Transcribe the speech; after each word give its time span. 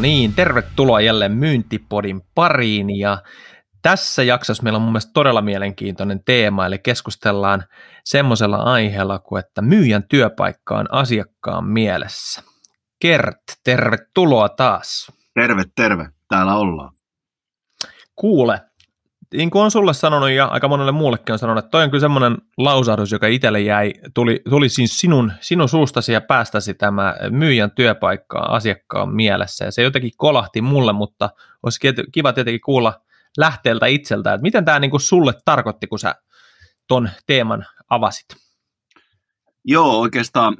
No 0.00 0.02
niin, 0.02 0.34
tervetuloa 0.34 1.00
jälleen 1.00 1.32
Myyntipodin 1.32 2.20
pariin 2.34 2.98
ja 2.98 3.22
tässä 3.82 4.22
jaksossa 4.22 4.62
meillä 4.62 4.76
on 4.76 4.82
mun 4.82 4.92
mielestä 4.92 5.10
todella 5.14 5.42
mielenkiintoinen 5.42 6.24
teema, 6.24 6.66
eli 6.66 6.78
keskustellaan 6.78 7.64
semmoisella 8.04 8.56
aiheella 8.56 9.18
kuin, 9.18 9.40
että 9.40 9.62
myyjän 9.62 10.02
työpaikka 10.02 10.78
on 10.78 10.86
asiakkaan 10.92 11.64
mielessä. 11.64 12.42
Kert, 13.00 13.42
tervetuloa 13.64 14.48
taas. 14.48 15.12
Terve, 15.34 15.64
terve. 15.76 16.08
Täällä 16.28 16.54
ollaan. 16.54 16.92
Kuule, 18.16 18.60
niin 19.34 19.50
kuin 19.50 19.62
on 19.62 19.70
sulle 19.70 19.94
sanonut 19.94 20.30
ja 20.30 20.46
aika 20.46 20.68
monelle 20.68 20.92
muullekin 20.92 21.32
on 21.32 21.38
sanonut, 21.38 21.64
että 21.64 21.70
toi 21.70 21.82
on 21.84 21.90
kyllä 21.90 22.00
semmoinen 22.00 22.38
lausahdus, 22.56 23.12
joka 23.12 23.26
itselle 23.26 23.60
jäi, 23.60 23.92
tuli, 24.14 24.42
tuli 24.50 24.68
siis 24.68 25.00
sinun, 25.00 25.32
sinun 25.40 25.68
suustasi 25.68 26.12
ja 26.12 26.20
päästäsi 26.20 26.74
tämä 26.74 27.14
myyjän 27.30 27.70
työpaikka 27.70 28.38
asiakkaan 28.38 29.14
mielessä. 29.14 29.64
Ja 29.64 29.72
se 29.72 29.82
jotenkin 29.82 30.12
kolahti 30.16 30.60
mulle, 30.62 30.92
mutta 30.92 31.30
olisi 31.62 31.80
kiva 32.12 32.32
tietenkin 32.32 32.60
kuulla 32.60 33.00
lähteeltä 33.38 33.86
itseltä, 33.86 34.34
että 34.34 34.42
miten 34.42 34.64
tämä 34.64 34.78
niin 34.78 34.90
kuin 34.90 35.00
sulle 35.00 35.32
tarkoitti, 35.44 35.86
kun 35.86 35.98
sä 35.98 36.14
ton 36.88 37.10
teeman 37.26 37.66
avasit? 37.90 38.26
Joo, 39.64 40.00
oikeastaan 40.00 40.56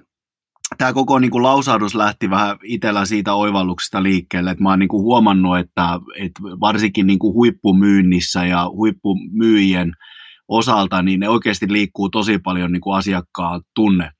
tämä 0.79 0.93
koko 0.93 1.19
niin 1.19 1.31
kuin 1.31 1.43
lausahdus 1.43 1.95
lähti 1.95 2.31
vähän 2.31 2.57
itsellä 2.65 3.05
siitä 3.05 3.35
oivalluksesta 3.35 4.03
liikkeelle, 4.03 4.51
että 4.51 4.63
mä 4.63 4.71
oon 4.71 4.79
niin 4.79 4.89
kuin 4.89 5.03
huomannut, 5.03 5.59
että, 5.59 6.01
että 6.19 6.43
varsinkin 6.43 7.07
niin 7.07 7.19
kuin 7.19 7.35
huippumyynnissä 7.35 8.45
ja 8.45 8.69
huippumyyjien 8.69 9.93
osalta, 10.49 11.03
niin 11.03 11.21
ne 11.21 11.29
oikeasti 11.29 11.73
liikkuu 11.73 12.11
tosi 12.11 12.39
paljon 12.39 12.73
niin 12.73 12.81
kuin 12.81 12.97
asiakkaan 12.97 13.63
tunne, 13.75 14.11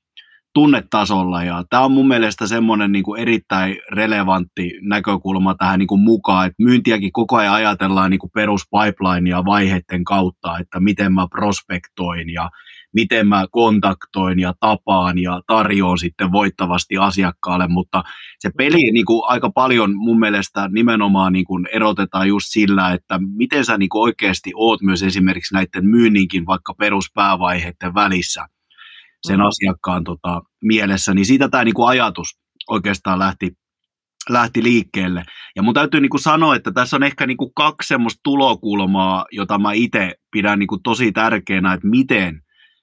tunnetasolla. 0.53 1.43
Ja 1.43 1.63
tämä 1.69 1.83
on 1.83 1.91
mun 1.91 2.07
mielestä 2.07 2.47
semmoinen 2.47 2.91
niin 2.91 3.03
kuin 3.03 3.21
erittäin 3.21 3.77
relevantti 3.91 4.71
näkökulma 4.81 5.55
tähän 5.55 5.79
niin 5.79 5.87
kuin 5.87 6.01
mukaan, 6.01 6.45
että 6.45 6.63
myyntiäkin 6.63 7.11
koko 7.11 7.37
ajan 7.37 7.53
ajatellaan 7.53 8.11
niin 8.11 8.19
kuin 8.19 8.31
peruspipelinea 8.33 9.45
vaiheiden 9.45 10.03
kautta, 10.03 10.57
että 10.57 10.79
miten 10.79 11.13
mä 11.13 11.27
prospektoin 11.31 12.29
ja 12.29 12.49
miten 12.93 13.27
mä 13.27 13.45
kontaktoin 13.51 14.39
ja 14.39 14.53
tapaan 14.59 15.17
ja 15.17 15.41
tarjoan 15.47 15.97
sitten 15.97 16.31
voittavasti 16.31 16.97
asiakkaalle, 16.97 17.67
mutta 17.67 18.03
se 18.39 18.49
peli 18.57 18.91
niin 18.91 19.05
kuin 19.05 19.21
aika 19.27 19.49
paljon 19.49 19.95
mun 19.95 20.19
mielestä 20.19 20.69
nimenomaan 20.71 21.33
niin 21.33 21.45
kuin 21.45 21.67
erotetaan 21.73 22.27
just 22.27 22.47
sillä, 22.49 22.91
että 22.91 23.19
miten 23.35 23.65
sä 23.65 23.77
niin 23.77 23.89
kuin 23.89 24.01
oikeasti 24.01 24.51
oot 24.55 24.81
myös 24.81 25.03
esimerkiksi 25.03 25.53
näiden 25.53 25.85
myynninkin 25.85 26.45
vaikka 26.45 26.73
peruspäävaiheiden 26.73 27.93
välissä 27.95 28.45
sen 29.27 29.39
mm. 29.39 29.45
asiakkaan 29.45 30.03
tota, 30.03 30.41
mielessä, 30.63 31.13
niin 31.13 31.25
siitä 31.25 31.49
tämä 31.49 31.63
niin 31.63 31.73
kuin 31.73 31.87
ajatus 31.87 32.27
oikeastaan 32.69 33.19
lähti 33.19 33.51
lähti 34.29 34.63
liikkeelle. 34.63 35.23
Ja 35.55 35.63
mun 35.63 35.73
täytyy 35.73 36.01
niin 36.01 36.09
kuin 36.09 36.21
sanoa, 36.21 36.55
että 36.55 36.71
tässä 36.71 36.95
on 36.95 37.03
ehkä 37.03 37.27
niin 37.27 37.37
kuin 37.37 37.51
kaksi 37.55 37.87
semmoista 37.87 38.19
tulokulmaa, 38.23 39.25
jota 39.31 39.59
mä 39.59 39.73
itse 39.73 40.15
pidän 40.31 40.59
niin 40.59 40.67
kuin 40.67 40.83
tosi 40.83 41.11
tärkeänä, 41.11 41.73
että 41.73 41.87
miten 41.87 42.41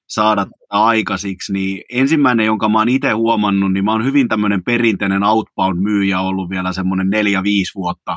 saada 0.08 0.46
aikaisiksi, 0.70 1.52
niin 1.52 1.82
ensimmäinen, 1.92 2.46
jonka 2.46 2.68
mä 2.68 2.78
oon 2.78 2.88
itse 2.88 3.10
huomannut, 3.10 3.72
niin 3.72 3.84
mä 3.84 3.92
oon 3.92 4.04
hyvin 4.04 4.28
tämmöinen 4.28 4.64
perinteinen 4.64 5.22
outbound-myyjä 5.24 6.20
ollut 6.20 6.50
vielä 6.50 6.72
semmoinen 6.72 7.10
neljä, 7.10 7.42
viisi 7.42 7.74
vuotta 7.74 8.16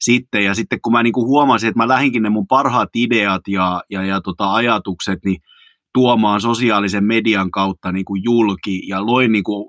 sitten, 0.00 0.44
ja 0.44 0.54
sitten 0.54 0.80
kun 0.80 0.92
mä 0.92 1.02
niin 1.02 1.12
kuin 1.12 1.26
huomasin, 1.26 1.68
että 1.68 1.78
mä 1.78 1.88
lähinkin 1.88 2.22
ne 2.22 2.28
mun 2.28 2.46
parhaat 2.46 2.88
ideat 2.96 3.42
ja, 3.48 3.82
ja, 3.90 4.04
ja 4.04 4.20
tota 4.20 4.54
ajatukset, 4.54 5.18
niin 5.24 5.42
tuomaan 5.94 6.40
sosiaalisen 6.40 7.04
median 7.04 7.50
kautta 7.50 7.92
niin 7.92 8.04
kuin 8.04 8.22
julki 8.24 8.88
ja 8.88 9.06
loin 9.06 9.32
niin 9.32 9.44
kuin 9.44 9.66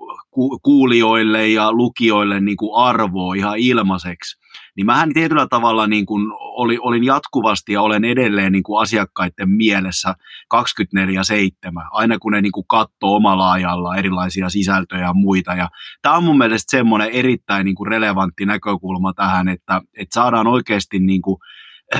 kuulijoille 0.62 1.48
ja 1.48 1.72
lukijoille 1.72 2.40
niin 2.40 2.56
kuin 2.56 2.84
arvoa 2.84 3.34
ihan 3.34 3.58
ilmaiseksi, 3.58 4.40
niin 4.76 4.86
mähän 4.86 5.12
tietyllä 5.14 5.46
tavalla 5.46 5.86
niin 5.86 6.06
kuin 6.06 6.32
oli, 6.38 6.78
olin 6.80 7.04
jatkuvasti 7.04 7.72
ja 7.72 7.82
olen 7.82 8.04
edelleen 8.04 8.52
niin 8.52 8.62
kuin 8.62 8.82
asiakkaiden 8.82 9.50
mielessä 9.50 10.14
24-7, 10.54 10.60
aina 11.90 12.18
kun 12.18 12.32
ne 12.32 12.40
niin 12.40 12.52
kuin 12.52 12.66
katsoo 12.68 13.16
omalla 13.16 13.52
ajalla 13.52 13.96
erilaisia 13.96 14.48
sisältöjä 14.48 15.02
ja 15.02 15.12
muita. 15.12 15.54
Ja 15.54 15.68
tämä 16.02 16.14
on 16.14 16.24
mun 16.24 16.38
mielestä 16.38 16.70
semmoinen 16.70 17.10
erittäin 17.10 17.64
niin 17.64 17.74
kuin 17.74 17.88
relevantti 17.88 18.46
näkökulma 18.46 19.12
tähän, 19.12 19.48
että, 19.48 19.82
että 19.96 20.14
saadaan 20.14 20.46
oikeasti 20.46 20.98
niin 20.98 21.22
kuin 21.22 21.36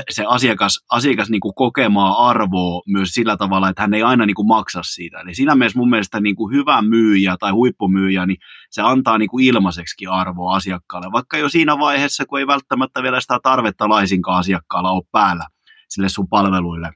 se 0.09 0.25
asiakas, 0.27 0.79
asiakas 0.91 1.29
niin 1.29 1.41
kuin 1.41 1.55
kokemaa 1.55 2.29
arvoa 2.29 2.81
myös 2.87 3.09
sillä 3.09 3.37
tavalla, 3.37 3.69
että 3.69 3.81
hän 3.81 3.93
ei 3.93 4.03
aina 4.03 4.25
niin 4.25 4.35
kuin 4.35 4.47
maksa 4.47 4.83
siitä. 4.83 5.19
Eli 5.19 5.35
siinä 5.35 5.55
mielessä 5.55 5.79
mun 5.79 5.89
mielestä 5.89 6.19
niin 6.19 6.35
kuin 6.35 6.55
hyvä 6.55 6.81
myyjä 6.81 7.35
tai 7.39 7.51
huippumyyjä, 7.51 8.25
niin 8.25 8.37
se 8.69 8.81
antaa 8.81 9.17
niin 9.17 9.29
kuin 9.29 9.45
ilmaiseksi 9.45 10.07
arvoa 10.07 10.55
asiakkaalle, 10.55 11.11
vaikka 11.11 11.37
jo 11.37 11.49
siinä 11.49 11.79
vaiheessa, 11.79 12.25
kun 12.25 12.39
ei 12.39 12.47
välttämättä 12.47 13.03
vielä 13.03 13.21
sitä 13.21 13.39
tarvetta 13.43 13.89
laisinkaan 13.89 14.39
asiakkaalla 14.39 14.91
ole 14.91 15.03
päällä 15.11 15.45
sille 15.89 16.09
sun 16.09 16.29
palveluille 16.29 16.91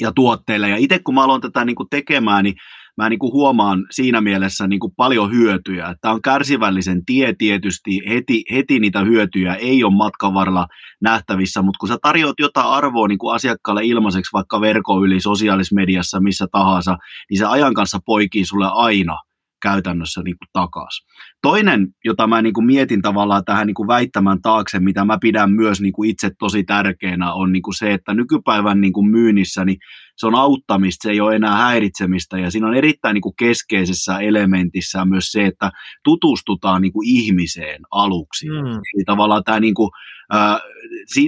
ja 0.00 0.12
tuotteille. 0.12 0.68
Ja 0.68 0.76
itse 0.76 0.98
kun 0.98 1.14
mä 1.14 1.24
aloin 1.24 1.40
tätä 1.40 1.64
niin 1.64 1.76
kuin 1.76 1.88
tekemään, 1.90 2.44
niin 2.44 2.54
mä 2.98 3.08
niin 3.08 3.18
kuin 3.18 3.32
huomaan 3.32 3.86
siinä 3.90 4.20
mielessä 4.20 4.66
niin 4.66 4.80
kuin 4.80 4.92
paljon 4.96 5.32
hyötyjä. 5.32 5.94
Tämä 6.00 6.14
on 6.14 6.22
kärsivällisen 6.22 7.04
tie 7.04 7.34
tietysti, 7.38 8.00
heti, 8.08 8.44
heti 8.52 8.80
niitä 8.80 9.00
hyötyjä 9.00 9.54
ei 9.54 9.84
ole 9.84 9.94
matkan 9.94 10.34
varrella 10.34 10.66
nähtävissä, 11.02 11.62
mutta 11.62 11.78
kun 11.78 11.88
sä 11.88 11.98
tarjoat 12.02 12.34
jotain 12.38 12.66
arvoa 12.66 13.08
niin 13.08 13.18
kuin 13.18 13.34
asiakkaalle 13.34 13.84
ilmaiseksi 13.84 14.32
vaikka 14.32 14.60
verkon 14.60 15.04
yli, 15.04 15.20
sosiaalisessa 15.20 15.74
mediassa, 15.74 16.20
missä 16.20 16.46
tahansa, 16.52 16.96
niin 17.30 17.38
se 17.38 17.44
ajan 17.44 17.74
kanssa 17.74 17.98
poikii 18.06 18.44
sulle 18.44 18.66
aina 18.72 19.18
käytännössä 19.62 20.22
niin 20.22 20.36
kuin 20.38 20.48
takaisin. 20.52 21.06
Toinen, 21.42 21.88
jota 22.04 22.26
mä 22.26 22.42
niin 22.42 22.54
kuin 22.54 22.66
mietin 22.66 23.02
tavallaan 23.02 23.44
tähän 23.44 23.66
niin 23.66 23.74
kuin 23.74 23.88
väittämään 23.88 24.42
taakse, 24.42 24.80
mitä 24.80 25.04
mä 25.04 25.18
pidän 25.20 25.52
myös 25.52 25.80
niin 25.80 25.92
kuin 25.92 26.10
itse 26.10 26.30
tosi 26.38 26.64
tärkeänä, 26.64 27.32
on 27.32 27.52
niin 27.52 27.62
kuin 27.62 27.74
se, 27.74 27.92
että 27.92 28.14
nykypäivän 28.14 28.80
niin 28.80 28.92
kuin 28.92 29.10
myynnissä 29.10 29.64
niin 29.64 29.78
se 30.18 30.26
on 30.26 30.34
auttamista, 30.34 31.02
se 31.02 31.10
ei 31.10 31.20
ole 31.20 31.36
enää 31.36 31.56
häiritsemistä 31.56 32.38
ja 32.38 32.50
siinä 32.50 32.66
on 32.66 32.74
erittäin 32.74 33.14
niin 33.14 33.22
kuin 33.22 33.36
keskeisessä 33.38 34.18
elementissä 34.18 35.04
myös 35.04 35.32
se, 35.32 35.46
että 35.46 35.70
tutustutaan 36.04 36.82
niin 36.82 36.92
kuin 36.92 37.08
ihmiseen 37.08 37.80
aluksi. 37.90 38.48
Mm. 38.48 38.66
Eli 38.66 39.04
tavallaan 39.06 39.44
tämä 39.44 39.60
niin 39.60 39.74
kuin, 39.74 39.90
äh, 40.34 40.60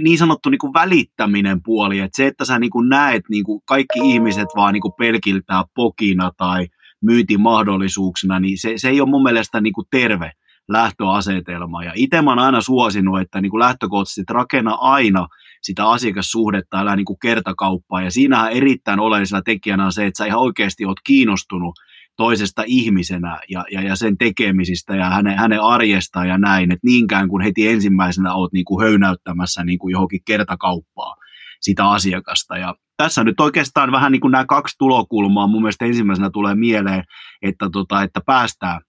niin 0.02 0.18
sanottu 0.18 0.50
niin 0.50 0.58
kuin 0.58 0.72
välittäminen 0.72 1.62
puoli, 1.64 1.98
että 1.98 2.16
se, 2.16 2.26
että 2.26 2.44
sä 2.44 2.58
niin 2.58 2.70
kuin 2.70 2.88
näet 2.88 3.22
niin 3.28 3.44
kuin 3.44 3.62
kaikki 3.64 4.00
ihmiset 4.02 4.48
vaan 4.56 4.72
niin 4.72 4.82
kuin 4.82 4.94
pelkiltää 4.98 5.64
pokina 5.74 6.30
tai 6.36 6.66
myyntimahdollisuuksina, 7.02 8.40
niin 8.40 8.58
se, 8.58 8.72
se 8.76 8.88
ei 8.88 9.00
ole 9.00 9.10
mun 9.10 9.22
mielestä 9.22 9.60
niin 9.60 9.72
kuin 9.72 9.86
terve 9.90 10.32
lähtöasetelma. 10.68 11.84
Ja 11.84 11.92
itse 11.94 12.22
mä 12.22 12.30
oon 12.30 12.38
aina 12.38 12.60
suosinut, 12.60 13.20
että 13.20 13.40
niin 13.40 13.50
kuin 13.50 13.58
lähtökohtaisesti 13.58 14.32
rakenna 14.32 14.74
aina 14.74 15.26
sitä 15.62 15.88
asiakassuhdetta, 15.88 16.80
älä 16.80 16.96
niin 16.96 17.04
kuin 17.04 17.18
kertakauppaa. 17.22 18.02
Ja 18.02 18.10
siinähän 18.10 18.52
erittäin 18.52 19.00
oleellisena 19.00 19.42
tekijänä 19.42 19.84
on 19.84 19.92
se, 19.92 20.06
että 20.06 20.18
sä 20.18 20.26
ihan 20.26 20.40
oikeasti 20.40 20.84
oot 20.84 21.00
kiinnostunut 21.04 21.74
toisesta 22.16 22.62
ihmisenä 22.66 23.40
ja, 23.48 23.64
ja, 23.72 23.82
ja 23.82 23.96
sen 23.96 24.18
tekemisistä 24.18 24.96
ja 24.96 25.10
hänen, 25.10 25.38
hänen 25.38 25.62
arjestaan 25.62 26.28
ja 26.28 26.38
näin, 26.38 26.72
että 26.72 26.86
niinkään 26.86 27.28
kuin 27.28 27.44
heti 27.44 27.68
ensimmäisenä 27.68 28.34
oot 28.34 28.52
niin 28.52 28.64
kuin 28.64 28.84
höynäyttämässä 28.84 29.64
niin 29.64 29.78
kuin 29.78 29.92
johonkin 29.92 30.20
kertakauppaa 30.24 31.16
sitä 31.60 31.90
asiakasta. 31.90 32.58
Ja 32.58 32.74
tässä 32.96 33.24
nyt 33.24 33.40
oikeastaan 33.40 33.92
vähän 33.92 34.12
niin 34.12 34.20
kuin 34.20 34.32
nämä 34.32 34.46
kaksi 34.46 34.76
tulokulmaa 34.78 35.46
mun 35.46 35.62
mielestä 35.62 35.84
ensimmäisenä 35.84 36.30
tulee 36.32 36.54
mieleen, 36.54 37.04
että, 37.42 37.68
tota, 37.72 38.02
että 38.02 38.20
päästään 38.26 38.80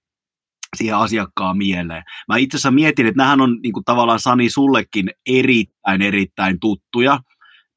siihen 0.77 0.97
asiakkaan 0.97 1.57
mieleen. 1.57 2.03
Mä 2.27 2.37
itse 2.37 2.57
asiassa 2.57 2.71
mietin, 2.71 3.05
että 3.05 3.17
nämähän 3.17 3.41
on 3.41 3.59
niin 3.63 3.73
kuin 3.73 3.83
tavallaan 3.83 4.19
Sani 4.19 4.49
sullekin 4.49 5.09
erittäin 5.25 6.01
erittäin 6.01 6.59
tuttuja 6.59 7.19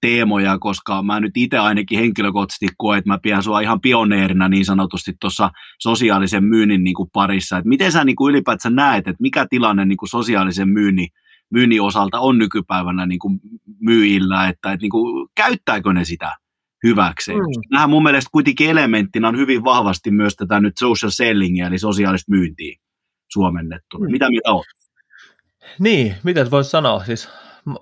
teemoja, 0.01 0.59
koska 0.59 1.03
mä 1.03 1.21
nyt 1.21 1.37
itse 1.37 1.59
ainakin 1.59 1.99
henkilökohtaisesti 1.99 2.67
koen, 2.77 2.99
että 2.99 3.11
mä 3.11 3.19
pidän 3.23 3.43
sua 3.43 3.61
ihan 3.61 3.81
pioneerina 3.81 4.49
niin 4.49 4.65
sanotusti 4.65 5.13
tuossa 5.21 5.51
sosiaalisen 5.83 6.45
myynnin 6.45 6.85
niin 6.85 6.95
kuin 6.95 7.11
parissa. 7.13 7.59
Et 7.59 7.65
miten 7.65 7.93
sä 7.93 8.05
niin 8.05 8.17
kuin 8.17 8.31
ylipäätään 8.31 8.75
näet, 8.75 9.09
että 9.09 9.23
mikä 9.23 9.47
tilanne 9.51 9.85
niin 9.85 9.97
kuin 9.97 10.09
sosiaalisen 10.09 10.69
myynnin 10.69 11.09
myynnin 11.55 11.83
osalta 11.83 12.21
on 12.21 12.39
nykypäivänä 12.39 13.07
niin 13.07 13.19
kuin 13.19 13.41
myyjillä, 13.81 14.49
että, 14.49 14.73
että 14.73 14.83
niin 14.83 14.91
kuin, 14.91 15.29
käyttääkö 15.35 15.93
ne 15.93 16.05
sitä 16.05 16.37
hyväkseen. 16.85 17.39
Mm. 17.39 17.45
Nämähän 17.71 17.91
mun 17.91 18.03
mielestä 18.03 18.29
kuitenkin 18.33 18.71
elementtinä 18.71 19.29
on 19.29 19.37
hyvin 19.37 19.65
vahvasti 19.65 20.11
myös 20.11 20.37
tätä 20.37 20.61
nyt 20.61 20.75
social 20.79 21.11
sellingia, 21.11 21.67
eli 21.67 21.79
sosiaalista 21.79 22.33
myyntiä 22.33 22.77
suomennettu. 23.29 23.99
Mm. 23.99 24.11
Mitä 24.11 24.31
mieltä 24.31 24.53
on? 24.53 24.65
Niin, 25.79 26.15
mitä 26.23 26.51
voisi 26.51 26.71
sanoa? 26.71 27.05
Siis 27.05 27.29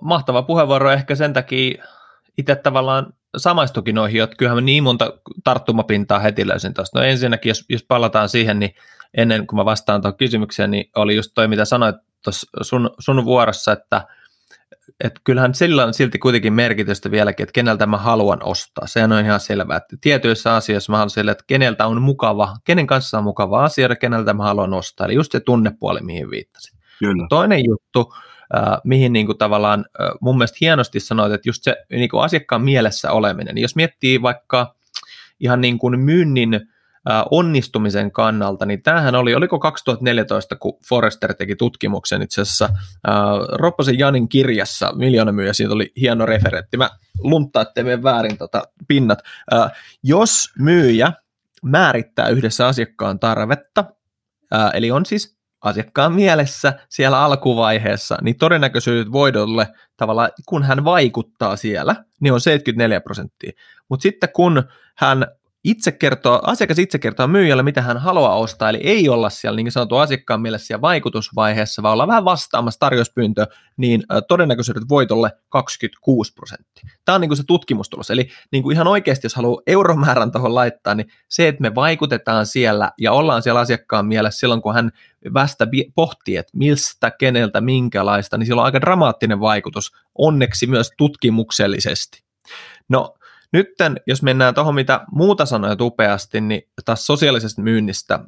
mahtava 0.01 0.43
puheenvuoro 0.43 0.91
ehkä 0.91 1.15
sen 1.15 1.33
takia 1.33 1.83
itse 2.37 2.55
tavallaan 2.55 3.13
samaistukin 3.37 3.95
noihin, 3.95 4.23
että 4.23 4.35
kyllähän 4.35 4.65
niin 4.65 4.83
monta 4.83 5.13
tarttumapintaa 5.43 6.19
heti 6.19 6.47
löysin 6.47 6.73
tuosta. 6.73 6.99
No 6.99 7.05
ensinnäkin, 7.05 7.49
jos, 7.49 7.65
jos 7.69 7.85
palataan 7.87 8.29
siihen, 8.29 8.59
niin 8.59 8.75
ennen 9.17 9.47
kuin 9.47 9.57
mä 9.57 9.65
vastaan 9.65 10.01
tuohon 10.01 10.17
kysymykseen, 10.17 10.71
niin 10.71 10.89
oli 10.95 11.15
just 11.15 11.31
toi, 11.35 11.47
mitä 11.47 11.65
sanoit 11.65 11.95
tuossa 12.23 12.47
sun, 12.61 12.89
sun 12.99 13.25
vuorossa, 13.25 13.71
että 13.71 14.07
et 15.03 15.13
kyllähän 15.23 15.53
sillä 15.53 15.85
on 15.85 15.93
silti 15.93 16.19
kuitenkin 16.19 16.53
merkitystä 16.53 17.11
vieläkin, 17.11 17.43
että 17.43 17.53
keneltä 17.53 17.85
mä 17.85 17.97
haluan 17.97 18.43
ostaa. 18.43 18.87
Se 18.87 19.03
on 19.03 19.11
ihan 19.25 19.39
selvää, 19.39 19.77
että 19.77 19.97
tietyissä 20.01 20.55
asioissa 20.55 20.91
mä 20.91 20.97
haluan 20.97 21.09
sille, 21.09 21.31
että 21.31 21.43
keneltä 21.47 21.87
on 21.87 22.01
mukava, 22.01 22.55
kenen 22.63 22.87
kanssa 22.87 23.17
on 23.17 23.23
mukava 23.23 23.63
asia 23.63 23.87
ja 23.87 23.95
keneltä 23.95 24.33
mä 24.33 24.43
haluan 24.43 24.73
ostaa. 24.73 25.05
Eli 25.05 25.13
just 25.13 25.31
se 25.31 25.39
tunnepuoli, 25.39 25.99
mihin 26.01 26.29
viittasin. 26.29 26.79
Kyllä. 26.99 27.27
Toinen 27.29 27.65
juttu, 27.65 28.13
äh, 28.55 28.77
mihin 28.83 29.13
niin 29.13 29.25
kuin 29.25 29.37
tavallaan 29.37 29.85
äh, 30.01 30.09
mun 30.21 30.37
mielestä 30.37 30.57
hienosti 30.61 30.99
sanoit, 30.99 31.33
että 31.33 31.49
just 31.49 31.63
se 31.63 31.75
niin 31.89 32.09
kuin 32.09 32.23
asiakkaan 32.23 32.61
mielessä 32.61 33.11
oleminen. 33.11 33.57
Jos 33.57 33.75
miettii 33.75 34.21
vaikka 34.21 34.75
ihan 35.39 35.61
niin 35.61 35.79
kuin 35.79 35.99
myynnin 35.99 36.72
onnistumisen 37.31 38.11
kannalta, 38.11 38.65
niin 38.65 38.83
tämähän 38.83 39.15
oli, 39.15 39.35
oliko 39.35 39.59
2014, 39.59 40.55
kun 40.55 40.77
Forrester 40.89 41.33
teki 41.33 41.55
tutkimuksen 41.55 42.21
itse 42.21 42.41
asiassa 42.41 42.69
Ropposen 43.51 43.99
Janin 43.99 44.29
kirjassa, 44.29 44.93
miljoonamyyjä, 44.95 45.53
siitä 45.53 45.73
oli 45.73 45.91
hieno 46.01 46.25
referentti, 46.25 46.77
mä 46.77 46.89
lunttaa, 47.19 47.61
ettei 47.61 47.83
mene 47.83 48.03
väärin 48.03 48.37
tota, 48.37 48.63
pinnat. 48.87 49.19
Jos 50.03 50.49
myyjä 50.59 51.13
määrittää 51.63 52.27
yhdessä 52.27 52.67
asiakkaan 52.67 53.19
tarvetta, 53.19 53.85
eli 54.73 54.91
on 54.91 55.05
siis 55.05 55.37
asiakkaan 55.61 56.13
mielessä 56.13 56.73
siellä 56.89 57.23
alkuvaiheessa, 57.23 58.17
niin 58.21 58.37
todennäköisyydet 58.37 59.11
voidolle 59.11 59.67
tavallaan, 59.97 60.29
kun 60.45 60.63
hän 60.63 60.85
vaikuttaa 60.85 61.55
siellä, 61.55 61.95
niin 62.21 62.33
on 62.33 62.41
74 62.41 63.01
prosenttia. 63.01 63.51
Mutta 63.89 64.03
sitten 64.03 64.29
kun 64.33 64.63
hän 64.97 65.27
itse 65.63 65.91
kertoo, 65.91 66.41
asiakas 66.43 66.79
itse 66.79 66.99
kertoo 66.99 67.27
myyjälle, 67.27 67.63
mitä 67.63 67.81
hän 67.81 67.97
haluaa 67.97 68.35
ostaa, 68.35 68.69
eli 68.69 68.79
ei 68.83 69.09
olla 69.09 69.29
siellä 69.29 69.55
niin 69.55 69.71
sanottu 69.71 69.97
asiakkaan 69.97 70.41
mielessä 70.41 70.67
siellä 70.67 70.81
vaikutusvaiheessa, 70.81 71.83
vaan 71.83 71.93
olla 71.93 72.07
vähän 72.07 72.25
vastaamassa 72.25 72.79
tarjouspyyntö, 72.79 73.47
niin 73.77 74.03
todennäköisyydet 74.27 74.83
voitolle 74.89 75.31
26 75.49 76.33
prosenttia. 76.33 76.89
Tämä 77.05 77.15
on 77.15 77.21
niin 77.21 77.29
kuin 77.29 77.37
se 77.37 77.43
tutkimustulos, 77.47 78.11
eli 78.11 78.29
niin 78.51 78.63
kuin 78.63 78.73
ihan 78.73 78.87
oikeasti, 78.87 79.25
jos 79.25 79.35
haluaa 79.35 79.61
euromäärän 79.67 80.31
tuohon 80.31 80.55
laittaa, 80.55 80.95
niin 80.95 81.07
se, 81.29 81.47
että 81.47 81.61
me 81.61 81.75
vaikutetaan 81.75 82.45
siellä 82.45 82.91
ja 82.99 83.11
ollaan 83.11 83.41
siellä 83.41 83.59
asiakkaan 83.59 84.05
mielessä 84.05 84.39
silloin, 84.39 84.61
kun 84.61 84.73
hän 84.73 84.91
västä 85.33 85.67
pohtii, 85.95 86.37
että 86.37 86.57
mistä, 86.57 87.11
keneltä, 87.11 87.61
minkälaista, 87.61 88.37
niin 88.37 88.47
sillä 88.47 88.61
on 88.61 88.65
aika 88.65 88.81
dramaattinen 88.81 89.39
vaikutus, 89.39 89.91
onneksi 90.17 90.67
myös 90.67 90.91
tutkimuksellisesti. 90.97 92.23
No, 92.89 93.15
nyt 93.53 93.67
jos 94.07 94.23
mennään 94.23 94.53
tuohon, 94.53 94.75
mitä 94.75 95.01
muuta 95.11 95.45
sanoja 95.45 95.75
upeasti, 95.81 96.41
niin 96.41 96.61
taas 96.85 97.05
sosiaalisesta 97.05 97.61
myynnistä, 97.61 98.19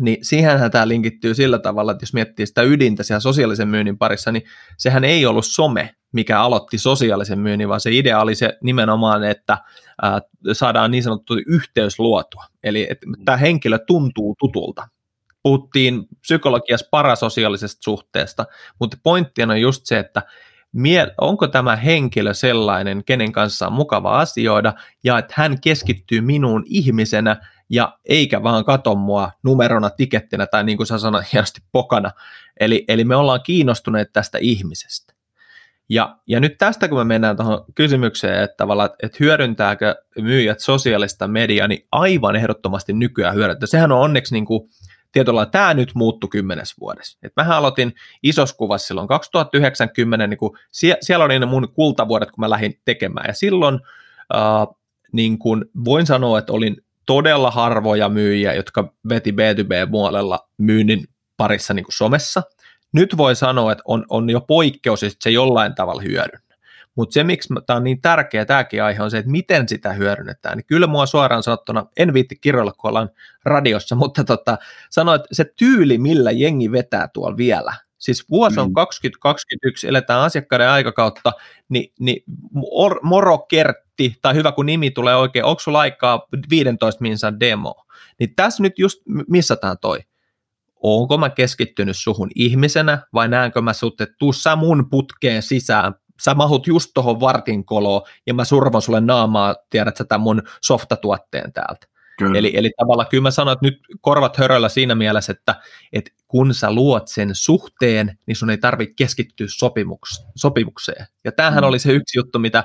niin 0.00 0.24
siihenhän 0.24 0.70
tämä 0.70 0.88
linkittyy 0.88 1.34
sillä 1.34 1.58
tavalla, 1.58 1.92
että 1.92 2.02
jos 2.02 2.14
miettii 2.14 2.46
sitä 2.46 2.62
ydintä 2.62 3.02
siellä 3.02 3.20
sosiaalisen 3.20 3.68
myynnin 3.68 3.98
parissa, 3.98 4.32
niin 4.32 4.42
sehän 4.78 5.04
ei 5.04 5.26
ollut 5.26 5.46
some, 5.46 5.94
mikä 6.12 6.40
aloitti 6.40 6.78
sosiaalisen 6.78 7.38
myynnin, 7.38 7.68
vaan 7.68 7.80
se 7.80 7.90
idea 7.92 8.20
oli 8.20 8.34
se 8.34 8.58
nimenomaan, 8.62 9.24
että 9.24 9.58
ää, 10.02 10.20
saadaan 10.52 10.90
niin 10.90 11.02
sanottu 11.02 11.34
yhteys 11.46 11.98
luotua. 11.98 12.44
Eli 12.62 12.86
että 12.90 13.06
tämä 13.24 13.36
henkilö 13.36 13.78
tuntuu 13.78 14.36
tutulta. 14.38 14.88
Puhuttiin 15.42 16.06
psykologiassa 16.20 16.88
parasosiaalisesta 16.90 17.82
suhteesta, 17.82 18.46
mutta 18.80 18.96
pointti 19.02 19.42
on 19.42 19.60
just 19.60 19.86
se, 19.86 19.98
että 19.98 20.22
onko 21.20 21.46
tämä 21.46 21.76
henkilö 21.76 22.34
sellainen, 22.34 23.04
kenen 23.04 23.32
kanssa 23.32 23.66
on 23.66 23.72
mukava 23.72 24.20
asioida, 24.20 24.72
ja 25.04 25.18
että 25.18 25.34
hän 25.36 25.60
keskittyy 25.60 26.20
minuun 26.20 26.62
ihmisenä, 26.66 27.36
ja 27.70 27.98
eikä 28.04 28.42
vaan 28.42 28.64
kato 28.64 28.94
mua 28.94 29.30
numerona, 29.42 29.90
tikettinä 29.90 30.46
tai 30.46 30.64
niin 30.64 30.76
kuin 30.76 30.86
sä 30.86 30.98
sanoit 30.98 31.26
hienosti 31.32 31.60
pokana. 31.72 32.10
Eli, 32.60 32.84
eli 32.88 33.04
me 33.04 33.16
ollaan 33.16 33.40
kiinnostuneet 33.42 34.12
tästä 34.12 34.38
ihmisestä. 34.40 35.14
Ja, 35.88 36.16
ja 36.26 36.40
nyt 36.40 36.58
tästä 36.58 36.88
kun 36.88 36.98
me 36.98 37.04
mennään 37.04 37.36
tuohon 37.36 37.64
kysymykseen, 37.74 38.42
että, 38.42 38.56
tavallaan, 38.56 38.90
että 39.02 39.16
hyödyntääkö 39.20 39.94
myyjät 40.20 40.60
sosiaalista 40.60 41.28
mediaa, 41.28 41.68
niin 41.68 41.86
aivan 41.92 42.36
ehdottomasti 42.36 42.92
nykyään 42.92 43.34
hyödyntää. 43.34 43.66
Sehän 43.66 43.92
on 43.92 44.00
onneksi 44.00 44.34
niin 44.34 44.44
kuin 44.44 44.68
tietyllä 45.12 45.46
tämä 45.46 45.74
nyt 45.74 45.90
muuttui 45.94 46.30
kymmenes 46.30 46.74
vuodessa. 46.80 47.18
Et 47.22 47.32
mähän 47.36 47.56
aloitin 47.56 47.94
isossa 48.22 48.56
kuvassa 48.56 48.86
silloin 48.86 49.08
2090, 49.08 50.26
niin 50.26 50.38
kuin 50.38 50.58
sie, 50.72 50.96
siellä 51.00 51.24
oli 51.24 51.38
ne 51.38 51.46
mun 51.46 51.68
kultavuodet, 51.74 52.30
kun 52.30 52.42
mä 52.42 52.50
lähdin 52.50 52.80
tekemään, 52.84 53.26
ja 53.28 53.34
silloin 53.34 53.74
äh, 54.34 54.76
niin 55.12 55.38
kuin 55.38 55.64
voin 55.84 56.06
sanoa, 56.06 56.38
että 56.38 56.52
olin 56.52 56.76
todella 57.06 57.50
harvoja 57.50 58.08
myyjiä, 58.08 58.54
jotka 58.54 58.92
veti 59.08 59.30
B2B-puolella 59.30 60.48
myynnin 60.58 61.04
parissa 61.36 61.74
niin 61.74 61.84
somessa. 61.88 62.42
Nyt 62.92 63.16
voi 63.16 63.36
sanoa, 63.36 63.72
että 63.72 63.82
on, 63.86 64.04
on 64.08 64.30
jo 64.30 64.40
poikkeus, 64.40 65.02
että 65.02 65.16
se 65.22 65.30
jollain 65.30 65.74
tavalla 65.74 66.02
hyödyn. 66.02 66.40
Mutta 66.98 67.12
se, 67.12 67.24
miksi 67.24 67.54
tämä 67.66 67.76
on 67.76 67.84
niin 67.84 68.00
tärkeä 68.00 68.44
tämäkin 68.44 68.82
aihe, 68.82 69.02
on 69.02 69.10
se, 69.10 69.18
että 69.18 69.30
miten 69.30 69.68
sitä 69.68 69.92
hyödynnetään. 69.92 70.56
Niin 70.56 70.66
kyllä 70.66 70.86
mua 70.86 71.06
suoraan 71.06 71.42
sanottuna, 71.42 71.86
en 71.96 72.14
viitti 72.14 72.36
kirjoilla, 72.36 72.72
kun 72.72 72.88
ollaan 72.88 73.10
radiossa, 73.44 73.94
mutta 74.02 74.24
tota, 74.24 74.58
sanoin, 74.90 75.16
että 75.16 75.28
se 75.32 75.52
tyyli, 75.58 75.98
millä 75.98 76.30
jengi 76.30 76.72
vetää 76.72 77.08
tuolla 77.08 77.36
vielä, 77.36 77.74
siis 77.98 78.30
vuosi 78.30 78.60
on 78.60 78.68
mm. 78.68 78.74
2021, 78.74 79.88
eletään 79.88 80.20
asiakkaiden 80.20 80.68
aikakautta, 80.68 81.32
niin, 81.68 81.92
niin 82.00 82.22
moro 83.02 83.38
kertti, 83.38 84.16
tai 84.22 84.34
hyvä 84.34 84.52
kun 84.52 84.66
nimi 84.66 84.90
tulee 84.90 85.16
oikein, 85.16 85.44
onko 85.44 85.60
sulla 85.60 85.80
aikaa 85.80 86.26
15 86.50 87.02
minsan 87.02 87.40
demo, 87.40 87.74
niin 88.18 88.34
tässä 88.36 88.62
nyt 88.62 88.78
just 88.78 89.02
missataan 89.28 89.76
toi 89.80 89.98
onko 90.82 91.18
mä 91.18 91.30
keskittynyt 91.30 91.96
suhun 91.96 92.30
ihmisenä 92.34 92.98
vai 93.12 93.28
näenkö 93.28 93.62
mä 93.62 93.72
sut, 93.72 94.00
että 94.00 94.14
tuu 94.18 94.32
sä 94.32 94.56
mun 94.56 94.90
putkeen 94.90 95.42
sisään 95.42 95.94
sä 96.22 96.34
mahut 96.34 96.66
just 96.66 96.90
tuohon 96.94 97.20
vartin 97.20 97.64
koloon 97.64 98.02
ja 98.26 98.34
mä 98.34 98.44
survon 98.44 98.82
sulle 98.82 99.00
naamaa, 99.00 99.54
tiedät 99.70 99.96
sä 99.96 100.04
tämän 100.04 100.20
mun 100.20 100.42
softatuotteen 100.60 101.52
täältä. 101.52 101.86
Kyllä. 102.18 102.38
Eli, 102.38 102.52
eli 102.54 102.70
tavallaan 102.76 103.08
kyllä 103.10 103.22
mä 103.22 103.30
sanon, 103.30 103.52
että 103.52 103.66
nyt 103.66 103.80
korvat 104.00 104.36
höröllä 104.36 104.68
siinä 104.68 104.94
mielessä, 104.94 105.32
että, 105.32 105.54
että 105.92 106.10
kun 106.28 106.54
sä 106.54 106.72
luot 106.72 107.08
sen 107.08 107.30
suhteen, 107.32 108.18
niin 108.26 108.36
sun 108.36 108.50
ei 108.50 108.58
tarvitse 108.58 108.94
keskittyä 108.96 109.46
sopimuks, 109.50 110.24
sopimukseen. 110.36 111.06
Ja 111.24 111.32
tämähän 111.32 111.64
mm. 111.64 111.68
oli 111.68 111.78
se 111.78 111.92
yksi 111.92 112.18
juttu, 112.18 112.38
mitä 112.38 112.64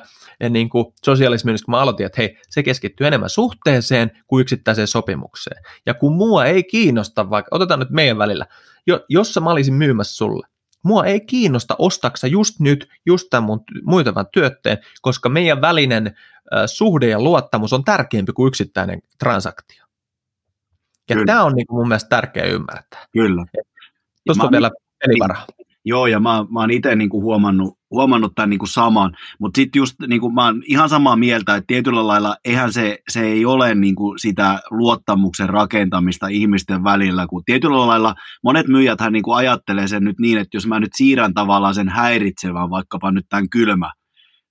niin 0.49 0.69
kuin 0.69 0.85
sosiaalismyynnissä, 1.05 1.65
kun 1.65 1.71
mä 1.71 1.79
aloitin, 1.79 2.05
että 2.05 2.21
hei, 2.21 2.37
se 2.49 2.63
keskittyy 2.63 3.07
enemmän 3.07 3.29
suhteeseen 3.29 4.11
kuin 4.27 4.41
yksittäiseen 4.41 4.87
sopimukseen. 4.87 5.63
Ja 5.85 5.93
kun 5.93 6.15
mua 6.15 6.45
ei 6.45 6.63
kiinnosta, 6.63 7.29
vaikka 7.29 7.55
otetaan 7.55 7.79
nyt 7.79 7.89
meidän 7.89 8.17
välillä, 8.17 8.45
jo, 8.87 9.05
jos 9.09 9.39
mä 9.43 9.51
olisin 9.51 9.73
myymässä 9.73 10.15
sulle, 10.15 10.47
mua 10.83 11.05
ei 11.05 11.21
kiinnosta 11.21 11.75
ostaksa 11.79 12.27
just 12.27 12.59
nyt, 12.59 12.89
just 13.05 13.27
tämän 13.29 13.43
mun 13.43 13.63
muitavan 13.83 14.25
työtteen, 14.33 14.77
koska 15.01 15.29
meidän 15.29 15.61
välinen 15.61 16.07
äh, 16.07 16.63
suhde 16.65 17.07
ja 17.07 17.21
luottamus 17.21 17.73
on 17.73 17.83
tärkeämpi 17.83 18.33
kuin 18.33 18.47
yksittäinen 18.47 19.01
transaktio. 19.19 19.85
Ja 21.09 21.15
Kyllä. 21.15 21.25
tämä 21.25 21.43
on 21.43 21.53
niin 21.53 21.67
kuin 21.67 21.77
mun 21.77 21.87
mielestä 21.87 22.09
tärkeä 22.09 22.43
ymmärtää. 22.43 23.07
Kyllä. 23.11 23.45
Tuosta 24.25 24.43
on 24.43 24.51
vielä 24.51 24.71
pelivaraa. 25.05 25.45
Joo, 25.85 26.07
ja 26.07 26.19
mä, 26.19 26.45
mä 26.53 26.59
oon 26.59 26.71
itse 26.71 26.95
niinku 26.95 27.21
huomannut, 27.21 27.77
huomannut 27.91 28.31
tämän 28.35 28.49
niinku 28.49 28.65
saman, 28.65 29.13
mutta 29.39 29.57
sitten 29.57 29.79
just 29.79 29.95
niinku, 30.07 30.29
mä 30.29 30.45
oon 30.45 30.63
ihan 30.65 30.89
samaa 30.89 31.15
mieltä, 31.15 31.55
että 31.55 31.67
tietyllä 31.67 32.07
lailla 32.07 32.35
eihän 32.45 32.73
se, 32.73 32.97
se 33.09 33.21
ei 33.21 33.45
ole 33.45 33.75
niinku 33.75 34.13
sitä 34.17 34.59
luottamuksen 34.71 35.49
rakentamista 35.49 36.27
ihmisten 36.27 36.83
välillä, 36.83 37.27
kun 37.27 37.43
tietyllä 37.45 37.87
lailla 37.87 38.15
monet 38.43 38.67
myyjäthän 38.67 39.13
niinku 39.13 39.31
ajattelee 39.31 39.87
sen 39.87 40.03
nyt 40.03 40.19
niin, 40.19 40.37
että 40.37 40.57
jos 40.57 40.67
mä 40.67 40.79
nyt 40.79 40.91
siirrän 40.95 41.33
tavallaan 41.33 41.75
sen 41.75 41.89
häiritsevän, 41.89 42.69
vaikkapa 42.69 43.11
nyt 43.11 43.25
tämän 43.29 43.49
kylmä, 43.49 43.91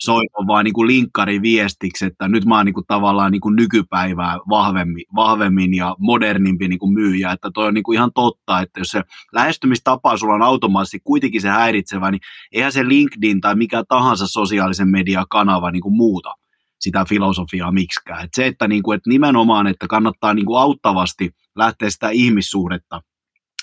soiton 0.04 0.47
vaan 0.47 0.64
niin 0.64 0.75
kuin 0.75 0.87
linkkari 0.87 1.42
viestiksi, 1.42 2.04
että 2.04 2.28
nyt 2.28 2.44
mä 2.44 2.56
oon 2.56 2.66
niin 2.66 2.75
kuin 2.75 2.87
tavallaan 2.87 3.32
niin 3.32 3.40
kuin 3.40 3.56
nykypäivää 3.56 4.38
vahvemmin, 4.49 5.04
vahvemmin 5.14 5.75
ja 5.75 5.97
modernimpi 5.99 6.68
niin 6.68 6.78
kuin 6.78 6.92
myyjä, 6.92 7.32
että 7.32 7.50
toi 7.54 7.66
on 7.66 7.75
niin 7.75 7.85
kuin 7.85 7.97
ihan 7.97 8.11
totta, 8.14 8.61
että 8.61 8.80
jos 8.80 8.88
se 8.88 9.02
lähestymistapa 9.32 10.16
sulla 10.16 10.35
on 10.35 10.42
automaattisesti 10.42 11.00
kuitenkin 11.04 11.40
se 11.40 11.49
häiritsevä, 11.49 12.11
niin 12.11 12.21
eihän 12.52 12.73
se 12.73 12.88
LinkedIn 12.88 13.40
tai 13.40 13.54
mikä 13.54 13.85
tahansa 13.88 14.26
sosiaalisen 14.26 14.88
median 14.88 15.26
kanava 15.30 15.71
niin 15.71 15.82
kuin 15.82 15.97
muuta 15.97 16.35
sitä 16.80 17.04
filosofiaa 17.04 17.73
miksikään. 17.73 18.25
Et 18.25 18.30
se, 18.35 18.47
että, 18.47 18.68
niin 18.68 18.82
kuin, 18.82 18.97
että 18.97 19.11
nimenomaan, 19.11 19.66
että 19.66 19.87
kannattaa 19.87 20.35
niin 20.35 20.47
kuin 20.47 20.61
auttavasti 20.61 21.30
lähteä 21.56 21.90
sitä 21.90 22.11
ihmissuhdetta 22.11 23.00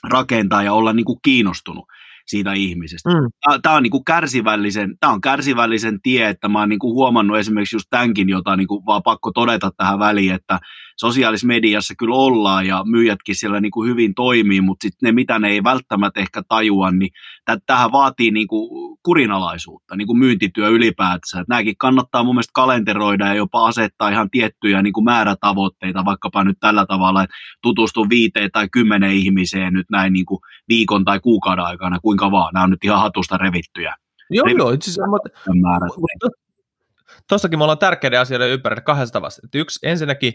rakentaa 0.09 0.63
ja 0.63 0.73
olla 0.73 0.93
niin 0.93 1.05
kuin 1.05 1.19
kiinnostunut 1.23 1.85
siitä 2.29 2.53
ihmisestä. 2.53 3.09
Mm. 3.09 3.59
Tämä 3.61 3.75
on 3.75 3.83
niin 3.83 3.91
kuin 3.91 4.05
kärsivällisen, 4.05 4.95
tämä 4.99 5.13
on 5.13 5.21
kärsivällisen 5.21 6.01
tie, 6.01 6.29
että 6.29 6.47
mä 6.47 6.59
oon 6.59 6.69
niin 6.69 6.79
kuin 6.79 6.93
huomannut 6.93 7.37
esimerkiksi 7.37 7.75
just 7.75 7.87
tämänkin, 7.89 8.29
jota 8.29 8.55
niin 8.55 8.67
kuin 8.67 8.85
vaan 8.85 9.03
pakko 9.03 9.31
todeta 9.31 9.71
tähän 9.77 9.99
väliin, 9.99 10.33
että 10.33 10.59
sosiaalisessa 10.99 11.47
mediassa 11.47 11.93
kyllä 11.97 12.15
ollaan 12.15 12.67
ja 12.67 12.83
myyjätkin 12.85 13.35
siellä 13.35 13.61
niin 13.61 13.71
kuin 13.71 13.89
hyvin 13.89 14.15
toimii, 14.15 14.61
mutta 14.61 14.83
sitten 14.83 15.07
ne, 15.07 15.11
mitä 15.11 15.39
ne 15.39 15.49
ei 15.49 15.63
välttämättä 15.63 16.19
ehkä 16.19 16.41
tajua, 16.47 16.91
niin 16.91 17.09
tähän 17.65 17.91
vaatii 17.91 18.31
niin 18.31 18.47
kuin 18.47 18.97
kurinalaisuutta, 19.03 19.95
niin 19.95 20.07
kuin 20.07 20.19
myyntityö 20.19 20.69
ylipäätänsä. 20.69 21.39
Että 21.39 21.53
nämäkin 21.53 21.77
kannattaa 21.77 22.23
mun 22.23 22.35
mielestä 22.35 22.51
kalenteroida 22.53 23.27
ja 23.27 23.33
jopa 23.33 23.67
asettaa 23.67 24.09
ihan 24.09 24.29
tiettyjä 24.29 24.81
niin 24.81 24.93
kuin 24.93 25.03
määrätavoitteita, 25.03 26.05
vaikkapa 26.05 26.43
nyt 26.43 26.57
tällä 26.59 26.85
tavalla, 26.85 27.23
että 27.23 27.35
tutustu 27.61 28.09
viiteen 28.09 28.49
tai 28.51 28.69
kymmenen 28.71 29.11
ihmiseen 29.11 29.73
nyt 29.73 29.89
näin 29.91 30.13
niin 30.13 30.25
kuin 30.25 30.39
viikon 30.69 31.05
tai 31.05 31.19
kuukauden 31.19 31.65
aikana, 31.65 31.99
kuinka 31.99 32.18
vaan. 32.19 32.53
Nämä 32.53 32.63
on 32.63 32.69
nyt 32.69 32.83
ihan 32.83 32.99
hatusta 32.99 33.37
revittyjä. 33.37 33.95
Joo, 34.29 34.45
Revittyjä 34.45 34.63
joo, 34.63 34.71
itse 34.71 34.91
asiassa, 34.91 36.31
tuossakin 37.29 37.59
me 37.59 37.63
ollaan 37.63 37.77
tärkeiden 37.77 38.19
asioiden 38.19 38.49
ympärillä 38.49 38.81
kahdesta 38.81 39.21
vasta. 39.21 39.41
Yksi 39.53 39.79
ensinnäkin 39.83 40.33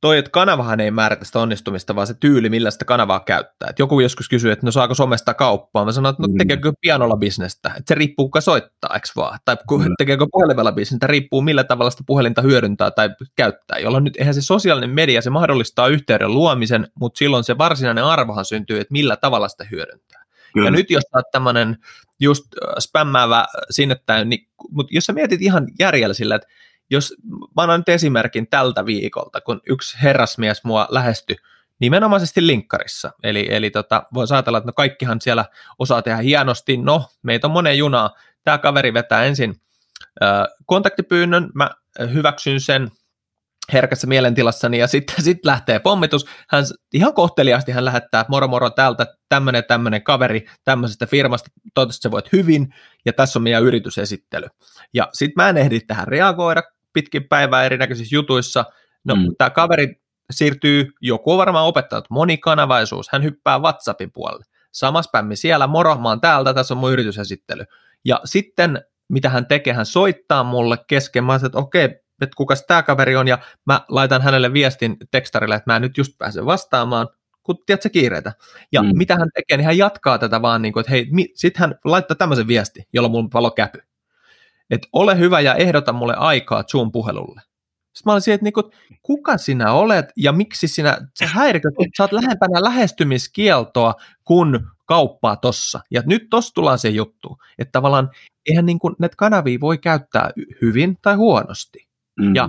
toi, 0.00 0.18
että 0.18 0.30
kanavahan 0.30 0.80
ei 0.80 0.90
määritä 0.90 1.24
sitä 1.24 1.38
onnistumista, 1.38 1.94
vaan 1.94 2.06
se 2.06 2.14
tyyli, 2.14 2.48
millä 2.48 2.70
sitä 2.70 2.84
kanavaa 2.84 3.20
käyttää. 3.20 3.68
Et 3.70 3.78
joku 3.78 4.00
joskus 4.00 4.28
kysyy, 4.28 4.50
että 4.50 4.66
no 4.66 4.72
saako 4.72 4.94
somesta 4.94 5.34
kauppaa. 5.34 5.84
Mä 5.84 5.92
sanon, 5.92 6.10
että 6.10 6.22
no 6.22 6.28
mm. 6.28 6.34
tekeekö 6.38 6.72
pianolla 6.80 7.16
bisnestä. 7.16 7.68
Että 7.68 7.82
se 7.88 7.94
riippuu, 7.94 8.26
kuka 8.26 8.40
soittaa, 8.40 8.94
eikö 8.94 9.08
vaan? 9.16 9.38
Tai 9.44 9.56
mm. 9.70 9.94
tekeekö 9.98 10.26
puhelimella 10.32 10.72
bisnestä, 10.72 11.06
riippuu 11.06 11.42
millä 11.42 11.64
tavalla 11.64 11.90
sitä 11.90 12.02
puhelinta 12.06 12.42
hyödyntää 12.42 12.90
tai 12.90 13.10
käyttää. 13.36 13.78
Jolloin 13.78 14.04
nyt 14.04 14.16
eihän 14.16 14.34
se 14.34 14.42
sosiaalinen 14.42 14.90
media, 14.90 15.22
se 15.22 15.30
mahdollistaa 15.30 15.88
yhteyden 15.88 16.34
luomisen, 16.34 16.88
mutta 17.00 17.18
silloin 17.18 17.44
se 17.44 17.58
varsinainen 17.58 18.04
arvohan 18.04 18.44
syntyy, 18.44 18.80
että 18.80 18.92
millä 18.92 19.16
tavalla 19.16 19.48
sitä 19.48 19.64
hyödyntää. 19.70 20.27
Kyllä. 20.54 20.66
Ja 20.66 20.70
nyt 20.70 20.90
jos 20.90 21.04
olet 21.14 21.30
tämmöinen 21.32 21.76
just 22.20 22.44
spämmäävä 22.78 23.46
sinne 23.70 23.96
päin, 24.06 24.28
niin, 24.28 24.48
mutta 24.70 24.94
jos 24.94 25.04
sä 25.04 25.12
mietit 25.12 25.42
ihan 25.42 25.66
järjellä 25.78 26.14
sillä, 26.14 26.34
että 26.34 26.48
jos 26.90 27.14
mä 27.56 27.62
annan 27.62 27.80
nyt 27.80 27.88
esimerkin 27.88 28.46
tältä 28.50 28.86
viikolta, 28.86 29.40
kun 29.40 29.60
yksi 29.68 29.98
herrasmies 30.02 30.64
mua 30.64 30.86
lähestyi 30.90 31.36
nimenomaisesti 31.80 32.46
linkkarissa. 32.46 33.12
Eli, 33.22 33.46
eli 33.50 33.70
tota, 33.70 34.02
voisi 34.14 34.34
ajatella, 34.34 34.58
että 34.58 34.68
no 34.68 34.72
kaikkihan 34.72 35.20
siellä 35.20 35.44
osaa 35.78 36.02
tehdä 36.02 36.18
hienosti. 36.18 36.76
No, 36.76 37.04
meitä 37.22 37.46
on 37.46 37.50
monen 37.50 37.78
junaa. 37.78 38.14
Tämä 38.44 38.58
kaveri 38.58 38.94
vetää 38.94 39.24
ensin 39.24 39.60
äh, 40.22 40.46
kontaktipyynnön, 40.66 41.50
mä 41.54 41.70
hyväksyn 42.12 42.60
sen 42.60 42.90
herkässä 43.72 44.06
mielentilassani 44.06 44.78
ja 44.78 44.86
sitten 44.86 45.24
sit 45.24 45.44
lähtee 45.44 45.78
pommitus. 45.78 46.26
Hän 46.50 46.64
ihan 46.92 47.14
kohteliaasti 47.14 47.72
hän 47.72 47.84
lähettää 47.84 48.24
moro 48.28 48.48
moro 48.48 48.70
täältä 48.70 49.06
tämmöinen 49.28 49.64
tämmöinen 49.68 50.02
kaveri 50.02 50.46
tämmöisestä 50.64 51.06
firmasta, 51.06 51.50
toivottavasti 51.74 52.02
sä 52.02 52.10
voit 52.10 52.32
hyvin 52.32 52.74
ja 53.06 53.12
tässä 53.12 53.38
on 53.38 53.42
meidän 53.42 53.62
yritysesittely. 53.62 54.46
Ja 54.94 55.08
sitten 55.12 55.44
mä 55.44 55.48
en 55.48 55.56
ehdi 55.56 55.80
tähän 55.80 56.08
reagoida, 56.08 56.62
pitkin 56.92 57.24
päivää 57.28 57.64
erinäköisissä 57.64 58.16
jutuissa. 58.16 58.64
No, 59.04 59.16
mm. 59.16 59.22
tämä 59.38 59.50
kaveri 59.50 60.00
siirtyy, 60.32 60.88
joku 61.00 61.32
on 61.32 61.38
varmaan 61.38 61.66
opettanut, 61.66 62.10
monikanavaisuus, 62.10 63.08
hän 63.12 63.22
hyppää 63.22 63.58
WhatsAppin 63.58 64.10
puolelle. 64.12 64.44
Sama 64.72 65.02
spämmi 65.02 65.36
siellä, 65.36 65.66
moro, 65.66 65.98
mä 65.98 66.08
oon 66.08 66.20
täältä, 66.20 66.54
tässä 66.54 66.74
on 66.74 66.78
mun 66.78 66.92
yritysesittely. 66.92 67.64
Ja 68.04 68.20
sitten, 68.24 68.82
mitä 69.08 69.28
hän 69.28 69.46
tekee, 69.46 69.72
hän 69.72 69.86
soittaa 69.86 70.44
mulle 70.44 70.78
kesken, 70.86 71.24
mä 71.24 71.34
että 71.34 71.58
okei, 71.58 71.84
okay, 71.84 71.98
että 72.22 72.36
kukas 72.36 72.64
tämä 72.66 72.82
kaveri 72.82 73.16
on, 73.16 73.28
ja 73.28 73.38
mä 73.64 73.80
laitan 73.88 74.22
hänelle 74.22 74.52
viestin 74.52 74.96
tekstarille, 75.10 75.54
että 75.54 75.72
mä 75.72 75.80
nyt 75.80 75.98
just 75.98 76.18
pääsen 76.18 76.46
vastaamaan, 76.46 77.08
kun 77.42 77.56
tiedät 77.66 77.92
kiireitä. 77.92 78.32
Ja 78.72 78.82
mm. 78.82 78.90
mitä 78.92 79.16
hän 79.16 79.28
tekee, 79.34 79.56
niin 79.56 79.66
hän 79.66 79.78
jatkaa 79.78 80.18
tätä 80.18 80.42
vaan 80.42 80.62
niin 80.62 80.72
kuin, 80.72 80.80
että 80.80 80.90
hei, 80.90 81.06
sitten 81.34 81.60
hän 81.60 81.74
laittaa 81.84 82.16
tämmöisen 82.16 82.48
viesti, 82.48 82.88
jolloin 82.92 83.12
mulla 83.12 83.28
palo 83.32 83.50
käpy 83.50 83.78
että 84.70 84.88
ole 84.92 85.18
hyvä 85.18 85.40
ja 85.40 85.54
ehdota 85.54 85.92
mulle 85.92 86.14
aikaa 86.14 86.64
Zoom 86.64 86.92
puhelulle. 86.92 87.40
Sitten 87.92 88.10
mä 88.10 88.12
olin 88.12 88.22
siihen, 88.22 88.34
että 88.34 88.44
niinku, 88.44 88.70
kuka 89.02 89.38
sinä 89.38 89.72
olet 89.72 90.06
ja 90.16 90.32
miksi 90.32 90.68
sinä, 90.68 90.98
sä 91.18 91.26
häiriköt, 91.26 91.74
että 91.78 91.96
sä 91.96 92.02
oot 92.02 92.12
lähempänä 92.12 92.62
lähestymiskieltoa 92.62 93.94
kuin 94.24 94.60
kauppaa 94.86 95.36
tossa. 95.36 95.80
Ja 95.90 96.02
nyt 96.06 96.26
tossa 96.30 96.54
tullaan 96.54 96.78
se 96.78 96.88
juttu, 96.88 97.38
että 97.58 97.72
tavallaan 97.72 98.10
eihän 98.46 98.66
niin 98.66 98.78
kuin, 98.78 98.94
näitä 98.98 99.16
kanavia 99.16 99.60
voi 99.60 99.78
käyttää 99.78 100.30
hyvin 100.62 100.98
tai 101.02 101.14
huonosti. 101.14 101.87
Mm. 102.18 102.34
Ja, 102.34 102.48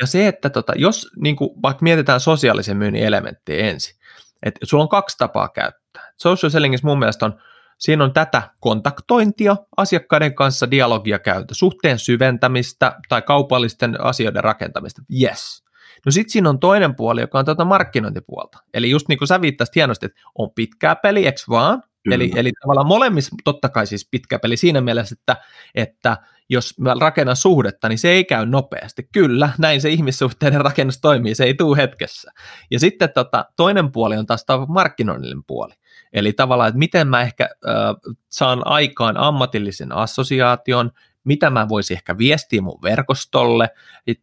ja 0.00 0.06
se, 0.06 0.28
että 0.28 0.50
tota, 0.50 0.72
jos 0.76 1.10
niin 1.16 1.36
kuin, 1.36 1.50
vaikka 1.62 1.82
mietitään 1.82 2.20
sosiaalisen 2.20 2.76
myynnin 2.76 3.02
elementtiä 3.02 3.56
ensin, 3.56 3.96
että 4.42 4.66
sulla 4.66 4.82
on 4.82 4.88
kaksi 4.88 5.18
tapaa 5.18 5.48
käyttää. 5.48 6.12
Social 6.16 6.50
sellingissa 6.50 6.86
mun 6.86 6.98
mielestä 6.98 7.26
on 7.26 7.40
Siinä 7.80 8.04
on 8.04 8.12
tätä 8.12 8.42
kontaktointia, 8.60 9.56
asiakkaiden 9.76 10.34
kanssa 10.34 10.70
dialogia 10.70 11.18
käytä, 11.18 11.54
suhteen 11.54 11.98
syventämistä 11.98 12.98
tai 13.08 13.22
kaupallisten 13.22 14.00
asioiden 14.00 14.44
rakentamista. 14.44 15.02
Yes. 15.22 15.64
No 16.06 16.12
sitten 16.12 16.30
siinä 16.32 16.48
on 16.48 16.60
toinen 16.60 16.94
puoli, 16.94 17.20
joka 17.20 17.38
on 17.38 17.44
tuota 17.44 17.64
markkinointipuolta. 17.64 18.58
Eli 18.74 18.90
just 18.90 19.08
niin 19.08 19.18
kuin 19.18 19.28
sä 19.28 19.40
viittasit 19.40 19.74
hienosti, 19.74 20.06
että 20.06 20.20
on 20.38 20.50
pitkää 20.54 20.96
peli, 20.96 21.26
eikö 21.26 21.40
vaan? 21.48 21.82
Eli, 22.10 22.32
eli 22.36 22.50
tavallaan 22.62 22.86
molemmissa 22.86 23.36
totta 23.44 23.68
kai 23.68 23.86
siis 23.86 24.08
pitkä 24.10 24.38
peli 24.38 24.56
siinä 24.56 24.80
mielessä, 24.80 25.16
että, 25.20 25.36
että 25.74 26.16
jos 26.50 26.78
mä 26.78 26.94
rakennan 27.00 27.36
suhdetta, 27.36 27.88
niin 27.88 27.98
se 27.98 28.08
ei 28.08 28.24
käy 28.24 28.46
nopeasti. 28.46 29.08
Kyllä, 29.12 29.50
näin 29.58 29.80
se 29.80 29.90
ihmissuhteiden 29.90 30.60
rakennus 30.60 31.00
toimii, 31.00 31.34
se 31.34 31.44
ei 31.44 31.54
tule 31.54 31.76
hetkessä. 31.76 32.32
Ja 32.70 32.80
sitten 32.80 33.10
tota, 33.14 33.44
toinen 33.56 33.92
puoli 33.92 34.16
on 34.16 34.26
taas 34.26 34.44
markkinoinnillinen 34.68 35.44
puoli. 35.46 35.74
Eli 36.12 36.32
tavallaan, 36.32 36.68
että 36.68 36.78
miten 36.78 37.08
mä 37.08 37.22
ehkä 37.22 37.44
äh, 37.44 38.12
saan 38.28 38.62
aikaan 38.64 39.16
ammatillisen 39.16 39.92
assosiaation, 39.92 40.90
mitä 41.24 41.50
mä 41.50 41.68
voisin 41.68 41.96
ehkä 41.96 42.18
viestiä 42.18 42.62
mun 42.62 42.78
verkostolle, 42.82 43.70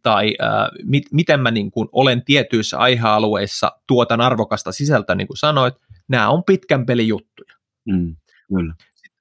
tai 0.03 0.35
äh, 0.41 0.69
mit, 0.83 1.03
miten 1.11 1.39
mä 1.39 1.51
niin 1.51 1.71
kuin 1.71 1.89
olen 1.91 2.25
tietyissä 2.25 2.77
aihealueissa 2.77 3.71
tuotan 3.87 4.21
arvokasta 4.21 4.71
sisältöä, 4.71 5.15
niin 5.15 5.27
kuin 5.27 5.37
sanoit, 5.37 5.75
nämä 6.07 6.29
on 6.29 6.43
pitkän 6.43 6.85
pelin 6.85 7.07
juttuja. 7.07 7.53
Mm, 7.85 8.15
kyllä. 8.47 8.73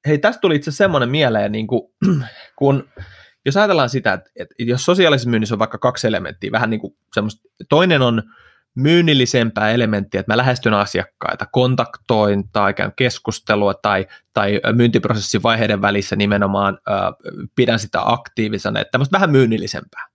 Hei, 0.07 0.19
tästä 0.19 0.41
tuli 0.41 0.57
itse 0.57 0.71
semmoinen 0.71 1.09
mieleen, 1.09 1.53
niin 1.53 1.67
kuin, 1.67 1.83
kun 2.59 2.89
jos 3.45 3.57
ajatellaan 3.57 3.91
sitä, 3.91 4.13
että, 4.13 4.31
että 4.37 4.55
jos 4.59 4.85
sosiaalisessa 4.85 5.31
myynnissä 5.31 5.55
on 5.55 5.59
vaikka 5.59 5.79
kaksi 5.79 6.07
elementtiä, 6.07 6.53
vähän 6.53 6.71
niin 6.71 6.81
kuin 6.81 6.97
semmoista, 7.15 7.49
toinen 7.69 8.03
on 8.03 8.23
myynnillisempää 8.75 9.71
elementtiä, 9.71 10.21
että 10.21 10.33
mä 10.33 10.37
lähestyn 10.37 10.75
asiakkaita, 10.75 11.47
kontaktoin 11.53 12.51
tai 12.53 12.75
käyn 12.75 12.93
keskustelua 12.97 13.75
tai, 13.75 14.07
tai 14.35 14.61
myyntiprosessin 14.73 15.43
vaiheiden 15.43 15.83
välissä 15.83 16.17
nimenomaan 16.17 16.79
äh, 16.91 16.97
pidän 17.55 17.79
sitä 17.79 17.99
aktiivisena, 18.05 18.81
että 18.81 18.91
tämmöistä 18.91 19.15
vähän 19.15 19.31
myynnillisempää. 19.31 20.07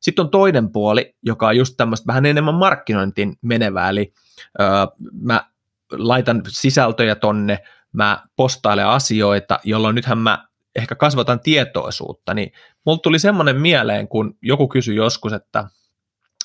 Sitten 0.00 0.24
on 0.24 0.30
toinen 0.30 0.72
puoli, 0.72 1.14
joka 1.22 1.46
on 1.46 1.56
just 1.56 1.74
tämmöistä 1.76 2.06
vähän 2.06 2.26
enemmän 2.26 2.54
markkinointiin 2.54 3.36
menevää, 3.42 3.88
eli 3.88 4.12
äh, 4.60 4.88
mä 5.20 5.44
laitan 5.92 6.42
sisältöjä 6.48 7.14
tonne, 7.14 7.58
mä 7.96 8.24
postailen 8.36 8.86
asioita, 8.86 9.58
jolloin 9.64 9.94
nythän 9.94 10.18
mä 10.18 10.48
ehkä 10.76 10.94
kasvatan 10.94 11.40
tietoisuutta, 11.40 12.34
niin 12.34 12.52
mulla 12.86 12.98
tuli 12.98 13.18
semmoinen 13.18 13.60
mieleen, 13.60 14.08
kun 14.08 14.38
joku 14.42 14.68
kysyi 14.68 14.96
joskus, 14.96 15.32
että, 15.32 15.64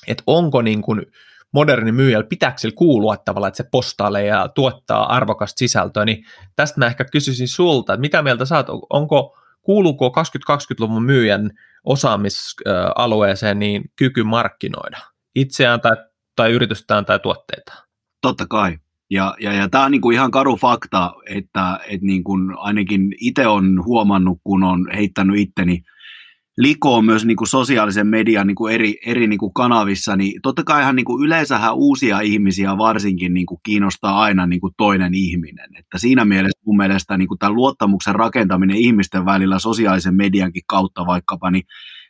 että 0.06 0.22
onko 0.26 0.62
niin 0.62 0.82
kuin 0.82 1.02
moderni 1.52 1.92
myyjällä, 1.92 2.26
pitääkö 2.26 2.58
sillä 2.58 2.74
kuulua 2.76 3.16
tavallaan, 3.16 3.48
että 3.48 3.56
se 3.56 3.68
postailee 3.72 4.26
ja 4.26 4.48
tuottaa 4.48 5.14
arvokasta 5.14 5.58
sisältöä, 5.58 6.04
niin 6.04 6.24
tästä 6.56 6.80
mä 6.80 6.86
ehkä 6.86 7.04
kysyisin 7.04 7.48
sulta, 7.48 7.92
että 7.92 8.00
mitä 8.00 8.22
mieltä 8.22 8.44
saat, 8.44 8.66
onko, 8.90 9.38
kuuluuko 9.62 10.08
2020-luvun 10.08 11.04
myyjän 11.04 11.50
osaamisalueeseen 11.84 13.58
niin 13.58 13.82
kyky 13.96 14.22
markkinoida 14.22 14.98
itseään 15.34 15.80
tai, 15.80 15.96
tai 16.36 16.52
yritystään 16.52 17.04
tai 17.04 17.18
tuotteita? 17.18 17.72
Totta 18.22 18.46
kai. 18.46 18.78
Ja, 19.12 19.34
ja, 19.40 19.52
ja 19.52 19.68
tämä 19.68 19.84
on 19.84 19.90
niinku 19.90 20.10
ihan 20.10 20.30
karu 20.30 20.56
fakta, 20.56 21.14
että 21.26 21.80
et 21.88 22.02
niinku 22.02 22.32
ainakin 22.56 23.14
itse 23.20 23.46
on 23.46 23.84
huomannut, 23.84 24.38
kun 24.44 24.64
on 24.64 24.88
heittänyt 24.94 25.38
itteni 25.38 25.82
likoo 26.56 27.02
myös 27.02 27.24
niin 27.24 27.36
kuin 27.36 27.48
sosiaalisen 27.48 28.06
median 28.06 28.46
niin 28.46 28.54
kuin 28.54 28.74
eri, 28.74 28.98
eri 29.06 29.26
niin 29.26 29.38
kuin 29.38 29.54
kanavissa, 29.54 30.16
niin 30.16 30.42
totta 30.42 30.64
kai 30.64 30.82
ihan 30.82 30.96
niin 30.96 31.04
kuin 31.04 31.24
yleensähän 31.24 31.74
uusia 31.74 32.20
ihmisiä 32.20 32.78
varsinkin 32.78 33.34
niin 33.34 33.46
kuin 33.46 33.60
kiinnostaa 33.62 34.20
aina 34.20 34.46
niin 34.46 34.60
kuin 34.60 34.74
toinen 34.76 35.14
ihminen. 35.14 35.76
Että 35.78 35.98
siinä 35.98 36.24
mielessä 36.24 36.62
mun 36.66 36.76
mielestä 36.76 37.16
niin 37.16 37.28
kuin 37.28 37.38
tämän 37.38 37.54
luottamuksen 37.54 38.14
rakentaminen 38.14 38.76
ihmisten 38.76 39.24
välillä 39.24 39.58
sosiaalisen 39.58 40.14
mediankin 40.14 40.62
kautta 40.66 41.06
vaikkapa, 41.06 41.50
niin 41.50 41.64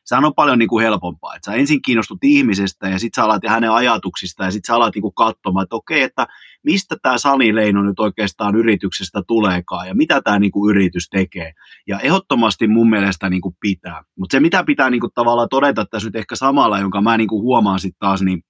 sehän 0.05 0.25
on 0.25 0.35
paljon 0.35 0.59
niin 0.59 0.69
kuin 0.69 0.85
helpompaa. 0.85 1.35
Että 1.35 1.51
sä 1.51 1.57
ensin 1.57 1.83
kiinnostut 1.83 2.25
ihmisestä 2.25 2.89
ja 2.89 2.99
sitten 2.99 3.23
sä 3.23 3.25
alat 3.25 3.43
hänen 3.47 3.73
ajatuksista 3.73 4.45
ja 4.45 4.51
sitten 4.51 4.67
sä 4.67 4.77
alat 4.77 4.95
niin 4.95 5.03
kuin 5.03 5.15
katsomaan, 5.15 5.63
että 5.63 5.77
okei, 5.77 6.03
että 6.03 6.27
mistä 6.65 6.97
tämä 7.03 7.19
Sani 7.19 7.55
Leino 7.55 7.83
nyt 7.83 8.01
oikeastaan 8.01 8.57
yrityksestä 8.57 9.23
tuleekaan 9.29 9.89
ja 9.89 9.95
mitä 9.95 10.21
tämä 10.23 10.39
niin 10.39 10.53
kuin 10.53 10.71
yritys 10.71 11.09
tekee. 11.09 11.53
Ja 11.87 12.01
ehdottomasti 12.01 12.67
mun 12.67 12.91
mielestä 12.91 13.31
niin 13.31 13.43
kuin 13.43 13.55
pitää. 13.61 14.03
Mutta 14.19 14.35
se 14.35 14.41
mitä 14.41 14.65
pitää 14.65 14.91
niin 14.91 15.01
kuin 15.01 15.13
tavallaan 15.15 15.49
todeta 15.51 15.85
tässä 15.85 16.09
nyt 16.09 16.17
ehkä 16.17 16.37
samalla, 16.37 16.79
jonka 16.79 17.01
mä 17.01 17.17
niin 17.17 17.29
kuin 17.29 17.43
huomaan 17.43 17.81
sitten 17.81 17.99
taas, 17.99 18.23
niin 18.23 18.43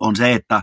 on 0.00 0.16
se, 0.16 0.32
että 0.32 0.62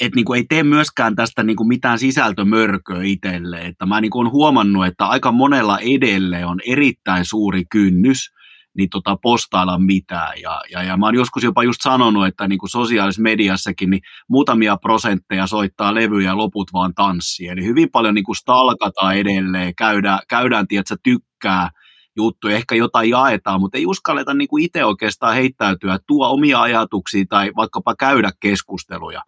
et 0.00 0.14
niinku 0.14 0.32
ei 0.32 0.44
tee 0.48 0.62
myöskään 0.62 1.16
tästä 1.16 1.42
niinku 1.42 1.64
mitään 1.64 1.98
sisältömörköä 1.98 3.02
itselle. 3.02 3.60
Että 3.60 3.86
mä 3.86 4.00
niinku 4.00 4.18
on 4.18 4.30
huomannut, 4.30 4.86
että 4.86 5.06
aika 5.06 5.32
monella 5.32 5.78
edelleen 5.78 6.46
on 6.46 6.60
erittäin 6.66 7.24
suuri 7.24 7.64
kynnys 7.70 8.32
niin 8.76 8.90
tota 8.90 9.16
postailla 9.22 9.78
mitään. 9.78 10.40
Ja, 10.40 10.60
ja, 10.70 10.82
ja 10.82 10.96
mä 10.96 11.06
oon 11.06 11.14
joskus 11.14 11.42
jopa 11.42 11.62
just 11.62 11.80
sanonut, 11.82 12.26
että 12.26 12.48
niin 12.48 12.58
kuin 12.58 12.70
sosiaalisessa 12.70 13.22
mediassakin 13.22 13.90
niin 13.90 14.02
muutamia 14.28 14.76
prosentteja 14.76 15.46
soittaa 15.46 15.94
levyjä 15.94 16.30
ja 16.30 16.36
loput 16.36 16.72
vaan 16.72 16.94
tanssii. 16.94 17.48
Eli 17.48 17.64
hyvin 17.64 17.90
paljon 17.90 18.14
niin 18.14 18.24
kuin 18.24 18.36
stalkataan 18.36 19.16
edelleen, 19.16 19.74
käydään, 19.74 20.18
käydään 20.28 20.68
tiedätkö, 20.68 20.96
tykkää 21.02 21.70
juttuja, 22.16 22.56
ehkä 22.56 22.74
jotain 22.74 23.10
jaetaan, 23.10 23.60
mutta 23.60 23.78
ei 23.78 23.86
uskalleta 23.86 24.34
niin 24.34 24.48
kuin 24.48 24.64
itse 24.64 24.84
oikeastaan 24.84 25.34
heittäytyä, 25.34 25.98
tuo 26.06 26.28
omia 26.28 26.60
ajatuksia 26.60 27.24
tai 27.28 27.52
vaikkapa 27.56 27.94
käydä 27.98 28.30
keskusteluja 28.40 29.22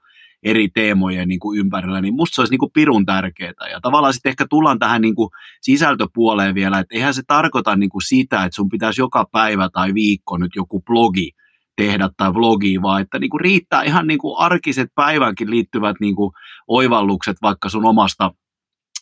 eri 0.45 0.69
teemojen 0.69 1.29
niin 1.29 1.41
kuin 1.41 1.59
ympärillä, 1.59 2.01
niin 2.01 2.15
musta 2.15 2.35
se 2.35 2.41
olisi 2.41 2.53
niin 2.53 2.59
kuin 2.59 2.73
pirun 2.73 3.07
tärkeää. 3.07 3.69
Ja 3.71 3.81
tavallaan 3.81 4.15
sitten 4.15 4.31
ehkä 4.31 4.47
tullaan 4.51 4.79
tähän 4.79 5.03
niin 5.03 5.15
kuin 5.15 5.31
sisältöpuoleen 5.61 6.55
vielä, 6.55 6.79
että 6.79 6.95
eihän 6.95 7.15
se 7.15 7.23
tarkoita 7.27 7.77
niin 7.77 7.91
kuin 7.91 8.03
sitä, 8.03 8.45
että 8.45 8.57
sun 8.57 8.69
pitäisi 8.69 9.01
joka 9.01 9.25
päivä 9.33 9.69
tai 9.73 9.95
viikko 9.95 10.39
nyt 10.39 10.53
joku 10.57 10.83
blogi 10.83 11.31
tehdä 11.77 12.11
tai 12.17 12.35
vlogia, 12.35 12.83
vaan 12.83 13.03
että 13.03 13.19
niin 13.19 13.31
kuin 13.31 13.41
riittää 13.41 13.83
ihan 13.83 14.07
niin 14.07 14.19
kuin 14.19 14.39
arkiset 14.39 14.89
päivänkin 14.95 15.51
liittyvät 15.51 15.97
niin 16.01 16.17
kuin 16.17 16.33
oivallukset 16.69 17.37
vaikka 17.43 17.69
sun 17.69 17.85
omasta 17.85 18.31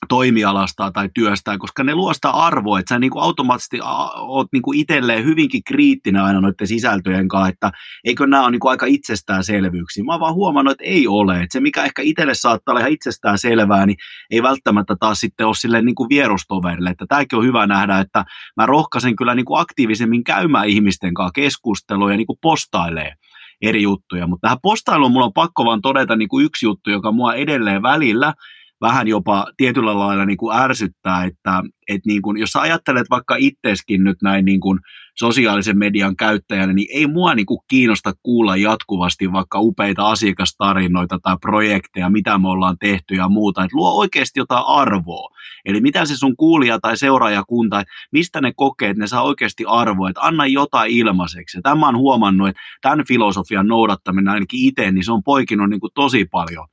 toimialasta 0.09 0.90
tai 0.90 1.09
työstä, 1.14 1.59
koska 1.59 1.85
ne 1.85 1.94
luo 1.94 2.14
sitä 2.14 2.30
arvoa, 2.30 2.78
että 2.78 2.94
sä 2.94 2.99
niin 2.99 3.11
kuin 3.11 3.23
automaattisesti 3.23 3.78
oot 4.16 4.47
niin 4.52 4.62
kuin 4.62 4.78
itselleen 4.78 5.25
hyvinkin 5.25 5.64
kriittinen 5.64 6.23
aina 6.23 6.40
noiden 6.40 6.66
sisältöjen 6.66 7.28
kanssa, 7.28 7.49
että 7.49 7.71
eikö 8.04 8.26
nämä 8.26 8.42
ole 8.42 8.50
niin 8.50 8.61
kuin 8.61 8.71
aika 8.71 8.87
itsestäänselvyyksiä. 8.87 10.04
Mä 10.04 10.12
oon 10.12 10.21
vaan 10.21 10.35
huomannut, 10.35 10.73
että 10.73 10.85
ei 10.85 11.09
ole. 11.09 11.35
Että 11.35 11.52
se, 11.52 11.61
mikä 11.61 11.85
ehkä 11.85 12.02
itselle 12.02 12.35
saattaa 12.35 12.73
olla 12.73 12.80
ihan 12.80 12.92
itsestään 12.92 13.38
selvää, 13.38 13.87
niin 13.87 13.97
ei 14.30 14.42
välttämättä 14.42 14.97
taas 15.00 15.21
sitten 15.21 15.47
ole 15.47 15.54
silleen 15.54 15.85
niin 15.85 15.94
kuin 15.94 16.09
vierustoverille. 16.09 16.90
Että 16.90 17.06
tämäkin 17.09 17.38
on 17.38 17.44
hyvä 17.44 17.66
nähdä, 17.66 17.99
että 17.99 18.25
mä 18.56 18.66
rohkaisen 18.66 19.16
kyllä 19.16 19.35
niin 19.35 19.47
kuin 19.47 19.61
aktiivisemmin 19.61 20.25
käymään 20.25 20.68
ihmisten 20.68 21.14
kanssa 21.14 21.32
keskustelua 21.35 22.11
ja 22.11 22.16
niin 22.16 22.26
kuin 22.26 22.38
postailee 22.42 23.14
eri 23.62 23.82
juttuja. 23.82 24.26
Mutta 24.26 24.47
tähän 24.47 24.59
postailuun 24.62 25.12
mulla 25.12 25.26
on 25.26 25.32
pakko 25.32 25.64
vaan 25.64 25.82
todeta 25.82 26.16
niin 26.16 26.28
kuin 26.28 26.44
yksi 26.44 26.66
juttu, 26.66 26.90
joka 26.90 27.12
mua 27.12 27.35
edelleen 27.35 27.82
välillä– 27.82 28.35
vähän 28.83 29.09
jopa 29.09 29.47
tietyllä 29.57 29.99
lailla 29.99 30.25
niin 30.25 30.37
kuin 30.37 30.57
ärsyttää, 30.57 31.25
että, 31.25 31.62
että 31.89 32.07
niin 32.07 32.23
kuin, 32.23 32.37
jos 32.37 32.51
sä 32.51 32.61
ajattelet 32.61 33.07
vaikka 33.11 33.37
itseskin 33.39 34.05
nyt 34.05 34.23
näin 34.23 34.45
niin 34.45 34.61
kuin 34.61 34.79
sosiaalisen 35.19 35.79
median 35.79 36.17
käyttäjänä, 36.17 36.73
niin 36.73 36.89
ei 36.93 37.07
mua 37.07 37.35
niin 37.35 37.47
kuin 37.47 37.61
kiinnosta 37.69 38.12
kuulla 38.23 38.57
jatkuvasti 38.57 39.33
vaikka 39.33 39.61
upeita 39.61 40.09
asiakastarinoita 40.09 41.19
tai 41.23 41.37
projekteja, 41.41 42.11
mitä 42.11 42.39
me 42.39 42.49
ollaan 42.49 42.77
tehty 42.81 43.15
ja 43.15 43.29
muuta, 43.29 43.65
että 43.65 43.77
luo 43.77 43.99
oikeasti 43.99 44.41
jotain 44.41 44.65
arvoa. 44.67 45.29
Eli 45.65 45.81
mitä 45.81 46.05
se 46.05 46.17
sun 46.17 46.37
kuulija 46.37 46.79
tai 46.81 46.97
seuraajakunta, 46.97 47.83
mistä 48.12 48.41
ne 48.41 48.53
kokee, 48.57 48.91
että 48.91 49.01
ne 49.01 49.07
saa 49.07 49.23
oikeasti 49.23 49.65
arvoa, 49.69 50.11
että 50.11 50.21
anna 50.21 50.47
jotain 50.47 50.93
ilmaiseksi. 50.93 51.59
Ja 51.59 51.62
tämän 51.62 51.79
mä 51.79 51.87
oon 51.87 51.99
huomannut, 51.99 52.49
että 52.49 52.61
tämän 52.83 53.07
filosofian 53.07 53.67
noudattaminen 53.67 54.35
ainakin 54.35 54.69
itse, 54.69 54.91
niin 54.91 55.05
se 55.05 55.12
on 55.12 55.23
poikinut 55.23 55.71
niin 55.71 55.81
kuin 55.81 55.91
tosi 55.95 56.25
paljon 56.25 56.72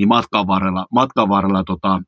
niin 0.00 0.08
matkan 0.08 0.46
varrella, 0.46 0.86
matkan 0.92 1.28
varrella 1.28 1.64
tota, 1.64 2.02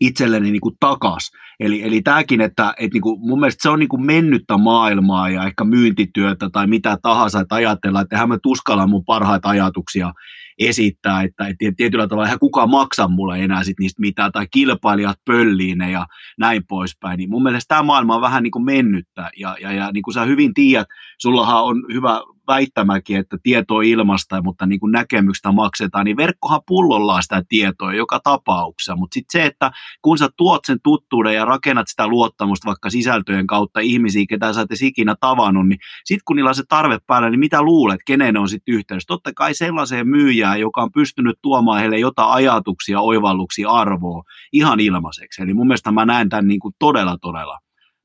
itselleni 0.00 0.50
niin 0.50 0.60
kuin 0.60 0.74
takas. 0.80 1.30
Eli, 1.60 1.82
eli 1.82 2.02
tämäkin, 2.02 2.40
että, 2.40 2.74
että 2.78 2.94
niin 2.94 3.02
kuin, 3.02 3.20
mun 3.20 3.40
mielestä 3.40 3.62
se 3.62 3.68
on 3.68 3.78
niin 3.78 3.88
kuin 3.88 4.06
mennyttä 4.06 4.56
maailmaa 4.56 5.28
ja 5.28 5.44
ehkä 5.44 5.64
myyntityötä 5.64 6.50
tai 6.52 6.66
mitä 6.66 6.98
tahansa, 7.02 7.40
että 7.40 7.54
ajatellaan, 7.54 8.02
että 8.02 8.16
eihän 8.16 8.28
mä 8.28 8.38
tuskalla 8.42 8.86
mun 8.86 9.04
parhaita 9.04 9.48
ajatuksia 9.48 10.12
esittää, 10.58 11.22
että, 11.22 11.46
että 11.46 11.64
tietyllä 11.76 12.08
tavalla 12.08 12.26
eihän 12.26 12.38
kukaan 12.38 12.70
maksa 12.70 13.08
mulle 13.08 13.38
enää 13.38 13.64
sit 13.64 13.78
niistä 13.80 14.00
mitään, 14.00 14.32
tai 14.32 14.46
kilpailijat 14.50 15.18
pölliin 15.24 15.80
ja 15.80 16.06
näin 16.38 16.66
poispäin, 16.68 17.18
niin 17.18 17.30
mun 17.30 17.42
mielestä 17.42 17.68
tämä 17.74 17.82
maailma 17.82 18.14
on 18.14 18.20
vähän 18.20 18.42
niin 18.42 18.50
kuin 18.50 18.64
mennyttä, 18.64 19.30
ja, 19.36 19.56
ja, 19.60 19.72
ja 19.72 19.92
niin 19.92 20.02
kuin 20.02 20.14
sä 20.14 20.24
hyvin 20.24 20.54
tiedät, 20.54 20.86
sullahan 21.18 21.64
on 21.64 21.84
hyvä 21.92 22.20
väittämäkin, 22.48 23.16
että 23.16 23.36
tieto 23.42 23.80
ilmasta, 23.80 24.42
mutta 24.42 24.66
niin 24.66 24.80
kuin 24.80 24.92
näkemyksestä 24.92 25.52
maksetaan, 25.52 26.04
niin 26.04 26.16
verkkohan 26.16 26.60
pullollaan 26.66 27.22
sitä 27.22 27.42
tietoa 27.48 27.94
joka 27.94 28.20
tapauksessa, 28.24 28.96
mutta 28.96 29.14
sitten 29.14 29.40
se, 29.40 29.46
että 29.46 29.70
kun 30.02 30.18
sä 30.18 30.28
tuot 30.36 30.64
sen 30.64 30.78
tuttuuden 30.82 31.34
ja 31.34 31.44
rakennat 31.44 31.88
sitä 31.88 32.06
luottamusta 32.06 32.66
vaikka 32.66 32.90
sisältöjen 32.90 33.46
kautta 33.46 33.80
ihmisiä, 33.80 34.24
ketä 34.28 34.52
sä 34.52 34.60
et 34.60 34.82
ikinä 34.82 35.14
tavannut, 35.20 35.68
niin 35.68 35.78
sitten 36.04 36.22
kun 36.24 36.36
niillä 36.36 36.48
on 36.48 36.54
se 36.54 36.64
tarve 36.68 36.98
päällä, 37.06 37.30
niin 37.30 37.40
mitä 37.40 37.62
luulet, 37.62 38.00
kenen 38.06 38.36
on 38.36 38.48
sitten 38.48 38.74
yhteydessä? 38.74 39.06
Totta 39.06 39.32
kai 39.36 39.54
sellaiseen 39.54 40.08
myyjään, 40.08 40.47
joka 40.56 40.82
on 40.82 40.92
pystynyt 40.92 41.38
tuomaan 41.42 41.80
heille 41.80 41.98
jotain 41.98 42.30
ajatuksia, 42.30 43.00
oivalluksia, 43.00 43.70
arvoa 43.70 44.22
ihan 44.52 44.80
ilmaiseksi. 44.80 45.42
Eli 45.42 45.54
mun 45.54 45.66
mielestä 45.66 45.92
mä 45.92 46.06
näen 46.06 46.28
tämän 46.28 46.48
niin 46.48 46.60
kuin 46.60 46.74
todella, 46.78 47.16
todella 47.22 47.58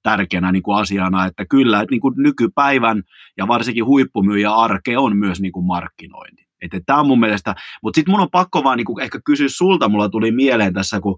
tärkeänä 0.03 0.51
niin 0.51 0.63
kuin 0.63 0.77
asiana, 0.77 1.25
että 1.25 1.45
kyllä 1.45 1.85
niin 1.91 2.01
kuin 2.01 2.13
nykypäivän 2.17 3.03
ja 3.37 3.47
varsinkin 3.47 3.85
huippumyyjä 3.85 4.51
arke 4.51 4.97
on 4.97 5.17
myös 5.17 5.41
niin 5.41 5.51
kuin 5.51 5.65
markkinointi. 5.65 6.43
Että 6.61 6.79
tämä 6.85 6.99
on 6.99 7.07
mun 7.07 7.19
mielestä, 7.19 7.55
mutta 7.83 7.97
sitten 7.97 8.11
mun 8.11 8.21
on 8.21 8.31
pakko 8.31 8.63
vaan 8.63 8.77
niin 8.77 8.85
kuin 8.85 9.03
ehkä 9.03 9.19
kysyä 9.25 9.47
sulta, 9.49 9.89
mulla 9.89 10.09
tuli 10.09 10.31
mieleen 10.31 10.73
tässä, 10.73 10.99
kun 10.99 11.17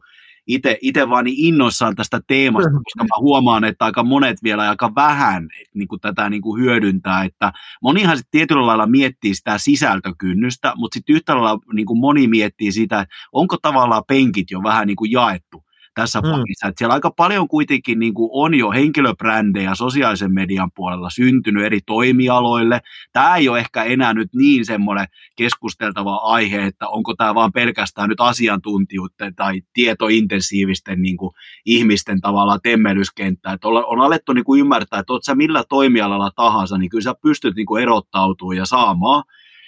itse 0.81 1.09
vaan 1.09 1.25
niin 1.25 1.45
innoissaan 1.45 1.95
tästä 1.95 2.21
teemasta, 2.27 2.69
koska 2.69 3.03
mä 3.03 3.19
huomaan, 3.19 3.63
että 3.63 3.85
aika 3.85 4.03
monet 4.03 4.43
vielä 4.43 4.69
aika 4.69 4.95
vähän 4.95 5.47
niin 5.73 5.87
kuin 5.87 6.01
tätä 6.01 6.29
niin 6.29 6.41
kuin 6.41 6.61
hyödyntää, 6.61 7.23
että 7.23 7.53
monihan 7.81 8.17
sitten 8.17 8.31
tietyllä 8.31 8.65
lailla 8.65 8.87
miettii 8.87 9.35
sitä 9.35 9.57
sisältökynnystä, 9.57 10.73
mutta 10.75 10.93
sitten 10.95 11.15
yhtä 11.15 11.35
lailla 11.35 11.59
niin 11.73 11.85
kuin 11.85 11.99
moni 11.99 12.27
miettii 12.27 12.71
sitä, 12.71 12.99
että 12.99 13.15
onko 13.31 13.57
tavallaan 13.61 14.03
penkit 14.07 14.51
jo 14.51 14.63
vähän 14.63 14.87
niin 14.87 14.97
kuin 14.97 15.11
jaettu 15.11 15.64
tässä 15.95 16.21
mm. 16.21 16.31
pakissa. 16.31 16.67
Että 16.67 16.79
siellä 16.79 16.93
aika 16.93 17.11
paljon 17.11 17.47
kuitenkin 17.47 17.99
niin 17.99 18.13
kuin 18.13 18.29
on 18.33 18.55
jo 18.55 18.71
henkilöbrändejä 18.71 19.75
sosiaalisen 19.75 20.33
median 20.33 20.71
puolella 20.75 21.09
syntynyt 21.09 21.65
eri 21.65 21.79
toimialoille. 21.85 22.81
Tämä 23.13 23.35
ei 23.35 23.49
ole 23.49 23.59
ehkä 23.59 23.83
enää 23.83 24.13
nyt 24.13 24.29
niin 24.35 24.65
semmoinen 24.65 25.07
keskusteltava 25.35 26.15
aihe, 26.15 26.65
että 26.65 26.89
onko 26.89 27.13
tämä 27.15 27.35
vaan 27.35 27.51
pelkästään 27.51 28.09
nyt 28.09 28.21
asiantuntijuuden 28.21 29.35
tai 29.35 29.61
tietointensiivisten 29.73 31.01
niin 31.01 31.17
kuin 31.17 31.31
ihmisten 31.65 32.21
tavalla 32.21 32.59
temmelyskenttä. 32.59 33.51
Että 33.51 33.67
on, 33.67 33.85
on 33.85 34.01
alettu 34.01 34.33
niin 34.33 34.45
kuin 34.45 34.59
ymmärtää, 34.59 34.99
että 34.99 35.13
olet 35.13 35.23
sä 35.23 35.35
millä 35.35 35.63
toimialalla 35.69 36.31
tahansa, 36.35 36.77
niin 36.77 36.89
kyllä 36.89 37.03
sä 37.03 37.15
pystyt 37.21 37.55
niin 37.55 37.65
kuin 37.65 37.83
erottautumaan 37.83 38.57
ja 38.57 38.65
saamaan 38.65 39.23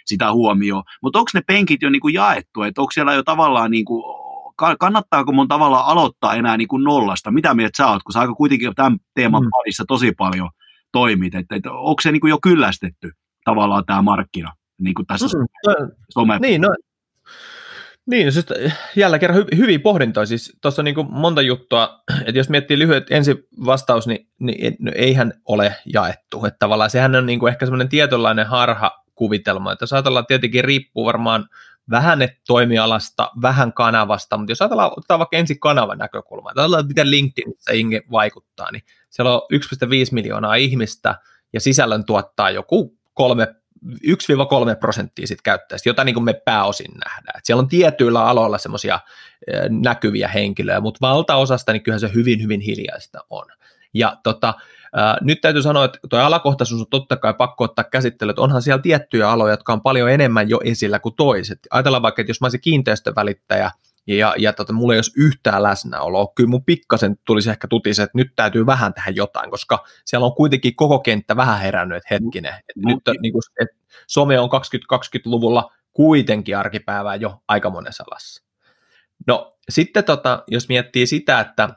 sitä 0.08 0.34
huomioon. 0.34 0.84
Mutta 1.02 1.20
onko 1.20 1.32
ne 1.34 1.42
penkit 1.42 1.82
jo 1.82 1.90
niin 1.90 2.00
kuin 2.00 2.14
jaettu, 2.14 2.62
että 2.62 2.82
onko 2.82 2.92
siellä 2.92 3.14
jo 3.14 3.24
tavallaan 3.24 3.72
niin 3.72 3.86
kuin, 3.86 4.04
kannattaako 4.80 5.32
mun 5.32 5.48
tavallaan 5.48 5.86
aloittaa 5.86 6.36
enää 6.36 6.58
niin 6.58 6.68
kuin 6.68 6.84
nollasta? 6.84 7.32
Mitä 7.32 7.54
mieltä 7.54 7.78
sä 7.78 7.88
oot, 7.88 8.04
kun 8.04 8.14
sä 8.14 8.20
aika 8.20 8.34
kuitenkin 8.34 8.76
tämän 8.76 8.98
teeman 9.14 9.44
mm. 9.44 9.50
parissa 9.50 9.86
tosi 9.88 10.12
paljon 10.12 10.50
toimit, 10.92 11.36
että, 11.36 11.56
että 11.56 11.72
onko 11.72 12.02
se 12.02 12.12
niin 12.12 12.22
kuin 12.22 12.30
jo 12.30 12.38
kyllästetty 12.44 13.12
tavallaan 13.46 13.86
tämä 13.86 14.02
markkina 14.02 14.54
niin 14.82 14.94
kuin 14.94 15.08
tässä 15.08 15.38
mm. 15.38 15.92
some? 16.14 16.40
Niin, 16.40 16.62
no, 16.62 16.70
niin, 18.08 18.26
no 18.26 18.32
siis 18.32 18.46
jälleen 18.96 19.20
kerran 19.20 19.38
hy, 19.38 19.46
hyvin 19.58 19.82
pohdintoja. 19.82 20.26
Siis 20.26 20.58
tuossa 20.62 20.82
on 20.82 20.86
niin 20.86 20.96
kuin 20.96 21.08
monta 21.12 21.42
juttua, 21.42 22.04
että 22.26 22.40
jos 22.40 22.50
miettii 22.50 22.80
lyhyet 22.80 23.12
ensi 23.12 23.48
vastaus, 23.66 24.08
niin, 24.08 24.28
niin 24.40 24.76
no, 24.80 24.92
eihän 24.96 25.34
ole 25.46 25.76
jaettu. 25.94 26.46
Että 26.46 26.60
tavallaan 26.60 26.90
sehän 26.90 27.16
on 27.16 27.26
niin 27.26 27.40
kuin 27.40 27.52
ehkä 27.52 27.66
semmoinen 27.66 27.90
tietynlainen 27.90 28.48
harha 28.48 28.92
kuvitelma. 29.16 29.72
Että 29.72 29.84
jos 29.84 29.94
ajatellaan, 29.94 30.26
tietenkin 30.26 30.64
riippuu 30.64 31.06
varmaan 31.06 31.46
vähän 31.90 32.20
toimialasta, 32.48 33.32
vähän 33.42 33.74
kanavasta, 33.74 34.38
mutta 34.38 34.52
jos 34.52 34.62
ajatellaan, 34.62 34.92
otetaan 34.98 35.20
vaikka 35.20 35.38
ensin 35.38 35.60
kanavan 35.60 35.98
näkökulma, 35.98 36.50
ajatellaan, 36.50 36.88
miten 36.88 37.12
LinkedInissä 37.12 37.74
Inge 37.74 38.02
vaikuttaa, 38.12 38.72
niin 38.72 38.84
siellä 39.10 39.34
on 39.34 39.42
1,5 39.54 39.90
miljoonaa 40.12 40.56
ihmistä 40.56 41.16
ja 41.54 41.60
sisällön 41.60 42.06
tuottaa 42.06 42.50
joku 42.50 42.98
3 43.14 43.48
1-3 43.86 44.76
prosenttia 44.80 45.28
sit 45.28 45.42
käyttäjistä, 45.42 45.90
jota 45.90 46.04
niin 46.04 46.24
me 46.24 46.34
pääosin 46.34 46.92
nähdään. 47.06 47.38
Et 47.38 47.46
siellä 47.46 47.62
on 47.62 47.68
tietyillä 47.68 48.26
aloilla 48.26 48.58
semmoisia 48.58 49.00
näkyviä 49.70 50.28
henkilöjä, 50.28 50.80
mutta 50.80 50.98
valtaosasta 51.02 51.74
niin 51.74 51.84
kyllähän 51.84 52.00
se 52.00 52.12
hyvin, 52.14 52.44
hyvin 52.44 52.62
hiljaista 52.62 53.20
on. 53.30 53.46
Ja 53.94 54.18
tota, 54.24 54.54
nyt 55.22 55.42
täytyy 55.42 55.62
sanoa, 55.62 55.86
että 55.86 56.00
tuo 56.10 56.20
alakohtaisuus 56.20 56.82
on 56.82 56.88
totta 56.90 57.18
kai 57.18 57.34
pakko 57.34 57.64
ottaa 57.64 57.84
käsittelyyn, 57.84 58.32
että 58.32 58.42
onhan 58.42 58.62
siellä 58.62 58.82
tiettyjä 58.82 59.30
aloja, 59.30 59.54
jotka 59.54 59.74
on 59.74 59.82
paljon 59.82 60.12
enemmän 60.12 60.50
jo 60.50 60.60
esillä 60.64 61.00
kuin 61.00 61.16
toiset. 61.16 61.60
Ajatellaan 61.72 62.04
vaikka, 62.04 62.22
että 62.22 62.30
jos 62.30 62.42
mä 62.42 62.46
olisin 62.46 62.62
kiinteistövälittäjä, 62.62 63.72
ja, 64.08 64.36
ja 64.38 64.54
tota, 64.54 64.74
mulla 64.74 64.94
ei 64.94 64.98
olisi 64.98 65.12
yhtään 65.18 65.64
läsnäoloa. 65.64 66.32
Kyllä 66.36 66.50
mun 66.50 66.66
pikkasen 66.66 67.16
tulisi 67.26 67.50
ehkä 67.50 67.68
tutise, 67.68 68.04
että 68.04 68.18
nyt 68.18 68.32
täytyy 68.36 68.66
vähän 68.66 68.94
tehdä 68.94 69.12
jotain, 69.12 69.52
koska 69.52 69.84
siellä 70.06 70.26
on 70.26 70.36
kuitenkin 70.36 70.76
koko 70.76 71.00
kenttä 71.00 71.36
vähän 71.36 71.60
herännyt, 71.60 71.98
että 71.98 72.16
hetkinen. 72.16 72.54
Että 72.54 72.74
nyt 72.88 73.22
niin 73.22 73.34
kuin, 73.34 73.42
että 73.62 73.78
some 74.08 74.40
on 74.40 74.50
2020-luvulla 74.50 75.72
kuitenkin 75.94 76.58
arkipäivää 76.58 77.16
jo 77.16 77.42
aika 77.48 77.70
monessa 77.70 78.04
alassa. 78.12 78.44
No 79.28 79.58
sitten 79.70 80.04
tota, 80.04 80.44
jos 80.48 80.70
miettii 80.70 81.08
sitä, 81.08 81.40
että 81.40 81.70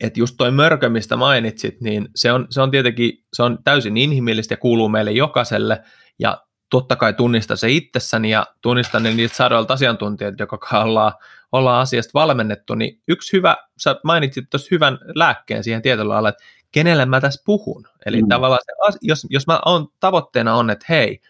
että 0.00 0.20
just 0.20 0.34
toi 0.38 0.50
mörkö, 0.50 0.88
mistä 0.88 1.16
mainitsit, 1.16 1.80
niin 1.80 2.08
se 2.14 2.32
on, 2.32 2.46
se 2.50 2.60
on 2.62 2.70
tietenkin 2.70 3.24
se 3.32 3.42
on 3.42 3.58
täysin 3.64 3.96
inhimillistä 3.96 4.52
ja 4.52 4.58
kuuluu 4.58 4.88
meille 4.88 5.10
jokaiselle, 5.10 5.82
ja 6.18 6.42
totta 6.70 6.96
kai 6.96 7.12
tunnista 7.12 7.56
se 7.56 7.70
itsessäni 7.70 8.30
ja 8.30 8.46
tunnistan 8.62 9.02
ne 9.02 9.14
niitä 9.14 9.36
sadoilta 9.36 9.74
asiantuntijoilta, 9.74 10.42
joka 10.42 10.80
ollaan, 10.80 11.12
ollaan 11.52 11.80
asiasta 11.80 12.10
valmennettu, 12.14 12.74
niin 12.74 13.00
yksi 13.08 13.36
hyvä, 13.36 13.56
sä 13.78 13.96
mainitsit 14.04 14.50
tuossa 14.50 14.68
hyvän 14.70 14.98
lääkkeen 15.14 15.64
siihen 15.64 15.82
tietyllä 15.82 16.12
lailla, 16.12 16.28
että 16.28 16.44
kenelle 16.72 17.06
mä 17.06 17.20
tässä 17.20 17.42
puhun. 17.46 17.84
Eli 18.06 18.22
mm. 18.22 18.28
tavallaan 18.28 18.60
se, 18.92 18.98
jos, 19.02 19.26
jos 19.30 19.46
mä 19.46 19.60
on, 19.64 19.88
tavoitteena 20.00 20.54
on, 20.54 20.70
että 20.70 20.86
hei, 20.88 21.20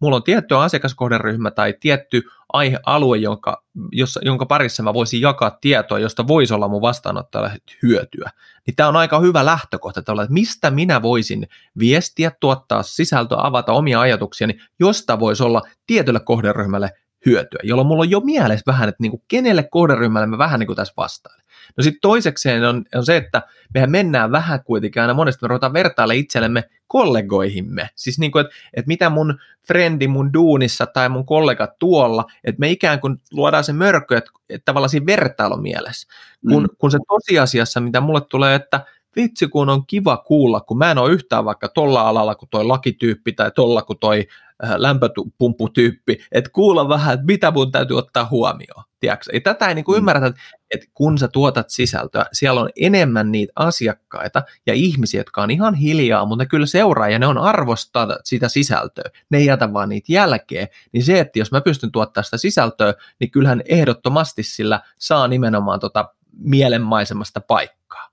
mulla 0.00 0.16
on 0.16 0.22
tietty 0.22 0.56
asiakaskohderyhmä 0.56 1.50
tai 1.50 1.74
tietty 1.80 2.22
aihealue, 2.52 3.18
jonka, 3.18 3.64
jossa, 3.92 4.20
jonka 4.24 4.46
parissa 4.46 4.82
mä 4.82 4.94
voisin 4.94 5.20
jakaa 5.20 5.58
tietoa, 5.60 5.98
josta 5.98 6.26
voisi 6.26 6.54
olla 6.54 6.68
mun 6.68 6.82
vastaanottajalle 6.82 7.58
hyötyä. 7.82 8.30
Niin 8.66 8.76
tämä 8.76 8.88
on 8.88 8.96
aika 8.96 9.20
hyvä 9.20 9.44
lähtökohta, 9.44 10.00
että, 10.00 10.12
mistä 10.28 10.70
minä 10.70 11.02
voisin 11.02 11.48
viestiä, 11.78 12.32
tuottaa 12.40 12.82
sisältöä, 12.82 13.38
avata 13.40 13.72
omia 13.72 14.00
ajatuksiani, 14.00 14.58
josta 14.80 15.20
voisi 15.20 15.42
olla 15.42 15.62
tietylle 15.86 16.20
kohderyhmälle 16.20 16.90
hyötyä, 17.26 17.60
jolloin 17.62 17.88
mulla 17.88 18.00
on 18.00 18.10
jo 18.10 18.20
mielessä 18.20 18.64
vähän, 18.66 18.88
että 18.88 19.02
niin 19.02 19.10
kuin 19.10 19.22
kenelle 19.28 19.62
kohderyhmälle 19.62 20.26
mä 20.26 20.38
vähän 20.38 20.60
niin 20.60 20.66
kuin 20.66 20.76
tässä 20.76 20.94
vastaan. 20.96 21.40
No 21.76 21.82
sitten 21.82 22.00
toisekseen 22.00 22.64
on, 22.64 22.84
on 22.94 23.06
se, 23.06 23.16
että 23.16 23.42
mehän 23.74 23.90
mennään 23.90 24.32
vähän 24.32 24.64
kuitenkin 24.64 25.02
aina 25.02 25.14
monesti, 25.14 25.42
me 25.42 25.48
ruvetaan 25.48 25.72
vertailla 25.72 26.14
itsellemme 26.14 26.64
kollegoihimme. 26.86 27.90
Siis 27.94 28.18
niin 28.18 28.32
kuin, 28.32 28.44
että, 28.44 28.54
että 28.74 28.88
mitä 28.88 29.10
mun 29.10 29.38
frendi 29.66 30.08
mun 30.08 30.32
duunissa 30.32 30.86
tai 30.86 31.08
mun 31.08 31.26
kollegat 31.26 31.78
tuolla, 31.78 32.24
että 32.44 32.60
me 32.60 32.70
ikään 32.70 33.00
kuin 33.00 33.16
luodaan 33.32 33.64
se 33.64 33.72
mörkö, 33.72 34.18
että, 34.18 34.30
että 34.48 34.64
tavallaan 34.64 34.90
siinä 34.90 35.06
vertailumielessä. 35.06 36.08
Kun, 36.48 36.62
mm. 36.62 36.68
kun 36.78 36.90
se 36.90 36.98
tosiasiassa, 37.08 37.80
mitä 37.80 38.00
mulle 38.00 38.20
tulee, 38.20 38.54
että 38.54 38.80
vitsi 39.16 39.48
kun 39.48 39.68
on 39.68 39.86
kiva 39.86 40.16
kuulla, 40.16 40.60
kun 40.60 40.78
mä 40.78 40.90
en 40.90 40.98
ole 40.98 41.12
yhtään 41.12 41.44
vaikka 41.44 41.68
tolla 41.68 42.08
alalla 42.08 42.34
kuin 42.34 42.48
toi 42.48 42.64
lakityyppi 42.64 43.32
tai 43.32 43.50
tolla 43.54 43.82
kuin 43.82 43.98
toi 43.98 44.26
äh, 44.64 44.74
lämpöpumpputyyppi, 44.76 46.18
että 46.32 46.50
kuulla 46.50 46.88
vähän, 46.88 47.14
että 47.14 47.26
mitä 47.26 47.50
mun 47.50 47.72
täytyy 47.72 47.98
ottaa 47.98 48.28
huomioon. 48.30 48.84
Tiedätkö? 49.00 49.30
Ja 49.32 49.40
tätä 49.40 49.68
ei 49.68 49.74
niin 49.74 49.84
kuin 49.84 49.96
mm. 49.96 49.98
ymmärrä, 49.98 50.26
että, 50.26 50.40
että 50.74 50.86
kun 50.94 51.18
sä 51.18 51.28
tuotat 51.28 51.70
sisältöä, 51.70 52.26
siellä 52.32 52.60
on 52.60 52.68
enemmän 52.80 53.32
niitä 53.32 53.52
asiakkaita 53.56 54.42
ja 54.66 54.74
ihmisiä, 54.74 55.20
jotka 55.20 55.42
on 55.42 55.50
ihan 55.50 55.74
hiljaa, 55.74 56.26
mutta 56.26 56.44
ne 56.44 56.48
kyllä 56.48 56.66
seuraa 56.66 57.08
ja 57.08 57.18
ne 57.18 57.26
on 57.26 57.38
arvostaa 57.38 58.08
sitä 58.24 58.48
sisältöä. 58.48 59.10
Ne 59.30 59.38
ei 59.38 59.46
jätä 59.46 59.72
vaan 59.72 59.88
niitä 59.88 60.12
jälkeen. 60.12 60.68
Niin 60.92 61.04
se, 61.04 61.20
että 61.20 61.38
jos 61.38 61.52
mä 61.52 61.60
pystyn 61.60 61.92
tuottamaan 61.92 62.24
sitä 62.24 62.36
sisältöä, 62.36 62.94
niin 63.20 63.30
kyllähän 63.30 63.62
ehdottomasti 63.68 64.42
sillä 64.42 64.80
saa 64.98 65.28
nimenomaan 65.28 65.80
tota 65.80 66.14
mielenmaisemasta 66.38 67.40
paikkaa. 67.40 68.08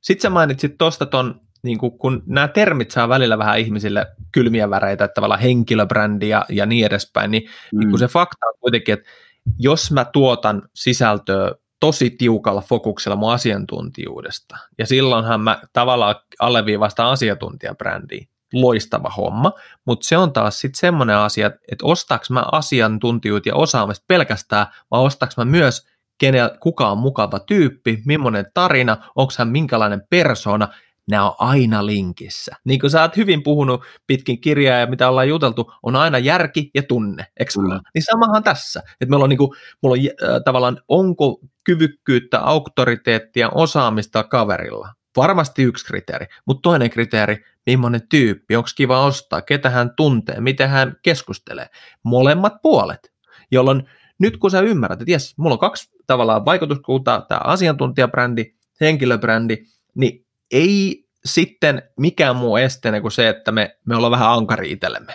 Sitten 0.00 0.22
sä 0.22 0.30
mainitsit 0.30 0.78
tuosta 0.78 1.06
ton, 1.06 1.40
niin 1.62 1.78
kun 1.78 2.22
nämä 2.26 2.48
termit 2.48 2.90
saa 2.90 3.08
välillä 3.08 3.38
vähän 3.38 3.58
ihmisille 3.58 4.06
kylmiä 4.32 4.70
väreitä, 4.70 5.04
että 5.04 5.14
tavallaan 5.14 5.40
henkilöbrändi 5.40 6.28
ja, 6.28 6.44
ja 6.48 6.66
niin 6.66 6.86
edespäin, 6.86 7.30
niin, 7.30 7.42
mm. 7.72 7.78
niin 7.78 7.90
kun 7.90 7.98
se 7.98 8.08
fakta 8.08 8.46
on 8.46 8.54
kuitenkin, 8.60 8.92
että 8.92 9.10
jos 9.58 9.90
mä 9.90 10.04
tuotan 10.04 10.62
sisältöä 10.74 11.52
tosi 11.80 12.10
tiukalla 12.10 12.60
fokuksella 12.60 13.16
mun 13.16 13.32
asiantuntijuudesta, 13.32 14.56
ja 14.78 14.86
silloinhan 14.86 15.40
mä 15.40 15.60
tavallaan 15.72 16.14
alleviivasta 16.38 17.10
asiantuntijabrändiä, 17.10 18.26
loistava 18.52 19.10
homma, 19.16 19.52
mutta 19.84 20.08
se 20.08 20.16
on 20.16 20.32
taas 20.32 20.60
sitten 20.60 20.80
semmoinen 20.80 21.16
asia, 21.16 21.46
että 21.46 21.86
ostaks 21.86 22.30
mä 22.30 22.44
asiantuntijuutta 22.52 23.48
ja 23.48 23.54
osaamista 23.54 24.04
pelkästään, 24.08 24.66
vai 24.90 25.00
ostaks 25.00 25.36
mä 25.36 25.44
myös 25.44 25.86
kenel, 26.18 26.50
kuka 26.60 26.90
on 26.90 26.98
mukava 26.98 27.38
tyyppi, 27.38 28.02
millainen 28.06 28.46
tarina, 28.54 28.96
onko 29.16 29.32
hän 29.38 29.48
minkälainen 29.48 30.02
persona, 30.10 30.68
nämä 31.08 31.30
on 31.30 31.34
aina 31.38 31.86
linkissä. 31.86 32.52
Niin 32.64 32.80
kuin 32.80 32.90
sä 32.90 33.02
oot 33.02 33.16
hyvin 33.16 33.42
puhunut 33.42 33.84
pitkin 34.06 34.40
kirjaa 34.40 34.78
ja 34.78 34.86
mitä 34.86 35.08
ollaan 35.08 35.28
juteltu, 35.28 35.72
on 35.82 35.96
aina 35.96 36.18
järki 36.18 36.70
ja 36.74 36.82
tunne, 36.82 37.26
eikö 37.40 37.52
mm. 37.56 37.80
Niin 37.94 38.02
samahan 38.02 38.42
tässä, 38.42 38.80
että 38.80 39.10
meillä 39.10 39.22
on, 39.22 39.28
niin 39.28 39.38
kuin, 39.38 39.50
mulla 39.82 39.96
on 39.96 40.28
äh, 40.30 40.40
tavallaan, 40.44 40.80
onko 40.88 41.40
kyvykkyyttä, 41.64 42.40
auktoriteettia, 42.40 43.50
osaamista 43.50 44.24
kaverilla. 44.24 44.88
Varmasti 45.16 45.62
yksi 45.62 45.86
kriteeri, 45.86 46.26
mutta 46.46 46.62
toinen 46.62 46.90
kriteeri, 46.90 47.44
millainen 47.66 48.08
tyyppi, 48.08 48.56
onko 48.56 48.68
kiva 48.76 49.04
ostaa, 49.04 49.42
ketä 49.42 49.70
hän 49.70 49.90
tuntee, 49.96 50.40
miten 50.40 50.68
hän 50.68 50.96
keskustelee. 51.02 51.66
Molemmat 52.02 52.52
puolet, 52.62 53.12
jolloin 53.50 53.82
nyt 54.18 54.36
kun 54.36 54.50
sä 54.50 54.60
ymmärrät, 54.60 55.00
että 55.02 55.12
jes, 55.12 55.34
mulla 55.38 55.54
on 55.54 55.58
kaksi 55.58 55.90
tavallaan 56.06 56.44
vaikutuskultaa, 56.44 57.20
tämä 57.20 57.40
asiantuntijabrändi, 57.44 58.44
henkilöbrändi, 58.80 59.56
niin 59.94 60.26
ei 60.50 61.04
sitten 61.24 61.82
mikään 61.98 62.36
muu 62.36 62.56
esteenä 62.56 63.00
kuin 63.00 63.12
se, 63.12 63.28
että 63.28 63.52
me, 63.52 63.78
me 63.84 63.96
ollaan 63.96 64.10
vähän 64.10 64.30
ankari 64.30 64.70
itsellemme. 64.70 65.14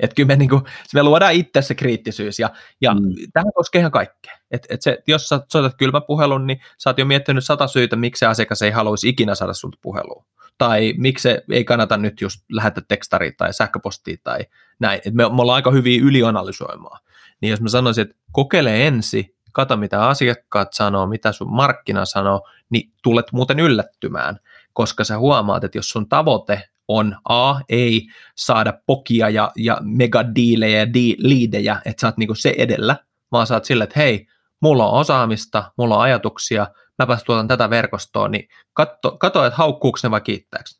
Että 0.00 0.14
kyllä 0.14 0.26
me, 0.26 0.36
niin 0.36 0.48
kuin, 0.48 0.62
me 0.94 1.02
luodaan 1.02 1.32
itse 1.32 1.62
se 1.62 1.74
kriittisyys 1.74 2.38
ja, 2.38 2.50
ja 2.80 2.94
mm. 2.94 3.00
tähän 3.32 3.52
koskee 3.54 3.78
ihan 3.78 3.90
kaikkea. 3.90 4.32
Et, 4.50 4.66
et 4.70 4.82
se, 4.82 4.98
jos 5.06 5.28
sä 5.28 5.40
soitat 5.52 5.74
kylmäpuhelun, 5.78 6.46
niin 6.46 6.60
sä 6.78 6.90
oot 6.90 6.98
jo 6.98 7.04
miettinyt 7.04 7.44
sata 7.44 7.66
syytä, 7.66 7.96
miksi 7.96 8.20
se 8.20 8.26
asiakas 8.26 8.62
ei 8.62 8.70
haluaisi 8.70 9.08
ikinä 9.08 9.34
saada 9.34 9.54
sulta 9.54 9.78
puhelua. 9.82 10.24
Tai 10.58 10.94
miksi 10.96 11.22
se 11.22 11.42
ei 11.50 11.64
kannata 11.64 11.96
nyt 11.96 12.20
just 12.20 12.40
lähettää 12.52 12.84
tekstaria 12.88 13.32
tai 13.36 13.54
sähköpostia 13.54 14.16
tai 14.24 14.38
näin. 14.80 15.00
Et 15.06 15.14
me, 15.14 15.22
me 15.22 15.42
ollaan 15.42 15.56
aika 15.56 15.70
hyviä 15.70 16.00
ylianalysoimaan. 16.04 17.00
Niin 17.40 17.50
jos 17.50 17.60
mä 17.60 17.68
sanoisin, 17.68 18.02
että 18.02 18.16
kokeile 18.32 18.86
ensin 18.86 19.34
kato 19.52 19.76
mitä 19.76 20.06
asiakkaat 20.08 20.72
sanoo, 20.72 21.06
mitä 21.06 21.32
sun 21.32 21.52
markkina 21.52 22.04
sanoo, 22.04 22.48
niin 22.70 22.92
tulet 23.02 23.26
muuten 23.32 23.60
yllättymään, 23.60 24.38
koska 24.72 25.04
sä 25.04 25.18
huomaat, 25.18 25.64
että 25.64 25.78
jos 25.78 25.90
sun 25.90 26.08
tavoite 26.08 26.68
on 26.88 27.16
A, 27.28 27.60
ei 27.68 28.06
saada 28.36 28.72
pokia 28.86 29.28
ja, 29.28 29.52
ja 29.56 29.78
megadiilejä 29.80 30.78
ja 30.78 30.94
di, 30.94 31.16
liidejä, 31.18 31.80
että 31.84 32.00
sä 32.00 32.06
oot 32.06 32.16
niinku 32.16 32.34
se 32.34 32.54
edellä, 32.58 32.96
vaan 33.32 33.46
sä 33.46 33.54
oot 33.54 33.64
sille, 33.64 33.84
että 33.84 34.00
hei, 34.00 34.26
mulla 34.60 34.86
on 34.86 35.00
osaamista, 35.00 35.72
mulla 35.78 35.96
on 35.96 36.02
ajatuksia, 36.02 36.66
mäpäs 36.98 37.24
tuotan 37.24 37.48
tätä 37.48 37.70
verkostoa, 37.70 38.28
niin 38.28 38.48
katso, 38.72 39.16
katso 39.18 39.44
että 39.44 39.56
haukkuuko 39.56 39.98
ne 40.02 40.10
vai 40.10 40.20
kiittääkö. 40.20 40.70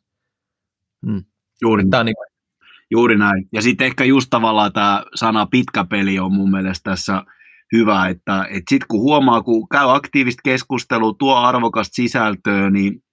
Hmm. 1.05 1.23
Juuri, 1.61 1.83
Tämä 1.89 1.99
on 1.99 2.05
niin 2.05 2.15
Juuri 2.91 3.17
näin. 3.17 3.47
Ja 3.51 3.61
sitten 3.61 3.87
ehkä 3.87 4.03
just 4.03 4.27
tavallaan 4.29 4.73
tämä 4.73 5.03
sana 5.15 5.45
pitkä 5.45 5.85
peli 5.89 6.19
on 6.19 6.33
mun 6.33 6.51
mielestä 6.51 6.89
tässä 6.89 7.23
hyvä, 7.71 8.07
että, 8.07 8.45
että 8.49 8.69
sitten 8.69 8.87
kun 8.87 8.99
huomaa, 8.99 9.43
kun 9.43 9.69
käy 9.69 9.95
aktiivista 9.95 10.41
keskustelua, 10.43 11.15
tuo 11.19 11.35
arvokasta 11.35 11.95
sisältöä, 11.95 12.69
niin 12.69 13.03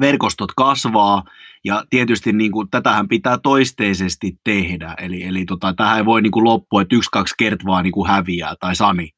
verkostot 0.00 0.52
kasvaa 0.56 1.22
ja 1.64 1.84
tietysti 1.90 2.32
niin 2.32 2.52
kuin, 2.52 2.68
tätähän 2.70 3.08
pitää 3.08 3.38
toisteisesti 3.38 4.32
tehdä, 4.44 4.94
eli, 4.98 5.24
eli 5.24 5.44
tota, 5.44 5.74
tähän 5.74 5.98
ei 5.98 6.04
voi 6.04 6.22
niin 6.22 6.30
kuin 6.30 6.44
loppua, 6.44 6.82
että 6.82 6.96
yksi, 6.96 7.10
kaksi 7.12 7.34
kertaa 7.38 7.82
niin 7.82 7.92
kuin 7.92 8.10
häviää 8.10 8.54
tai 8.60 8.76
Sani 8.76 9.10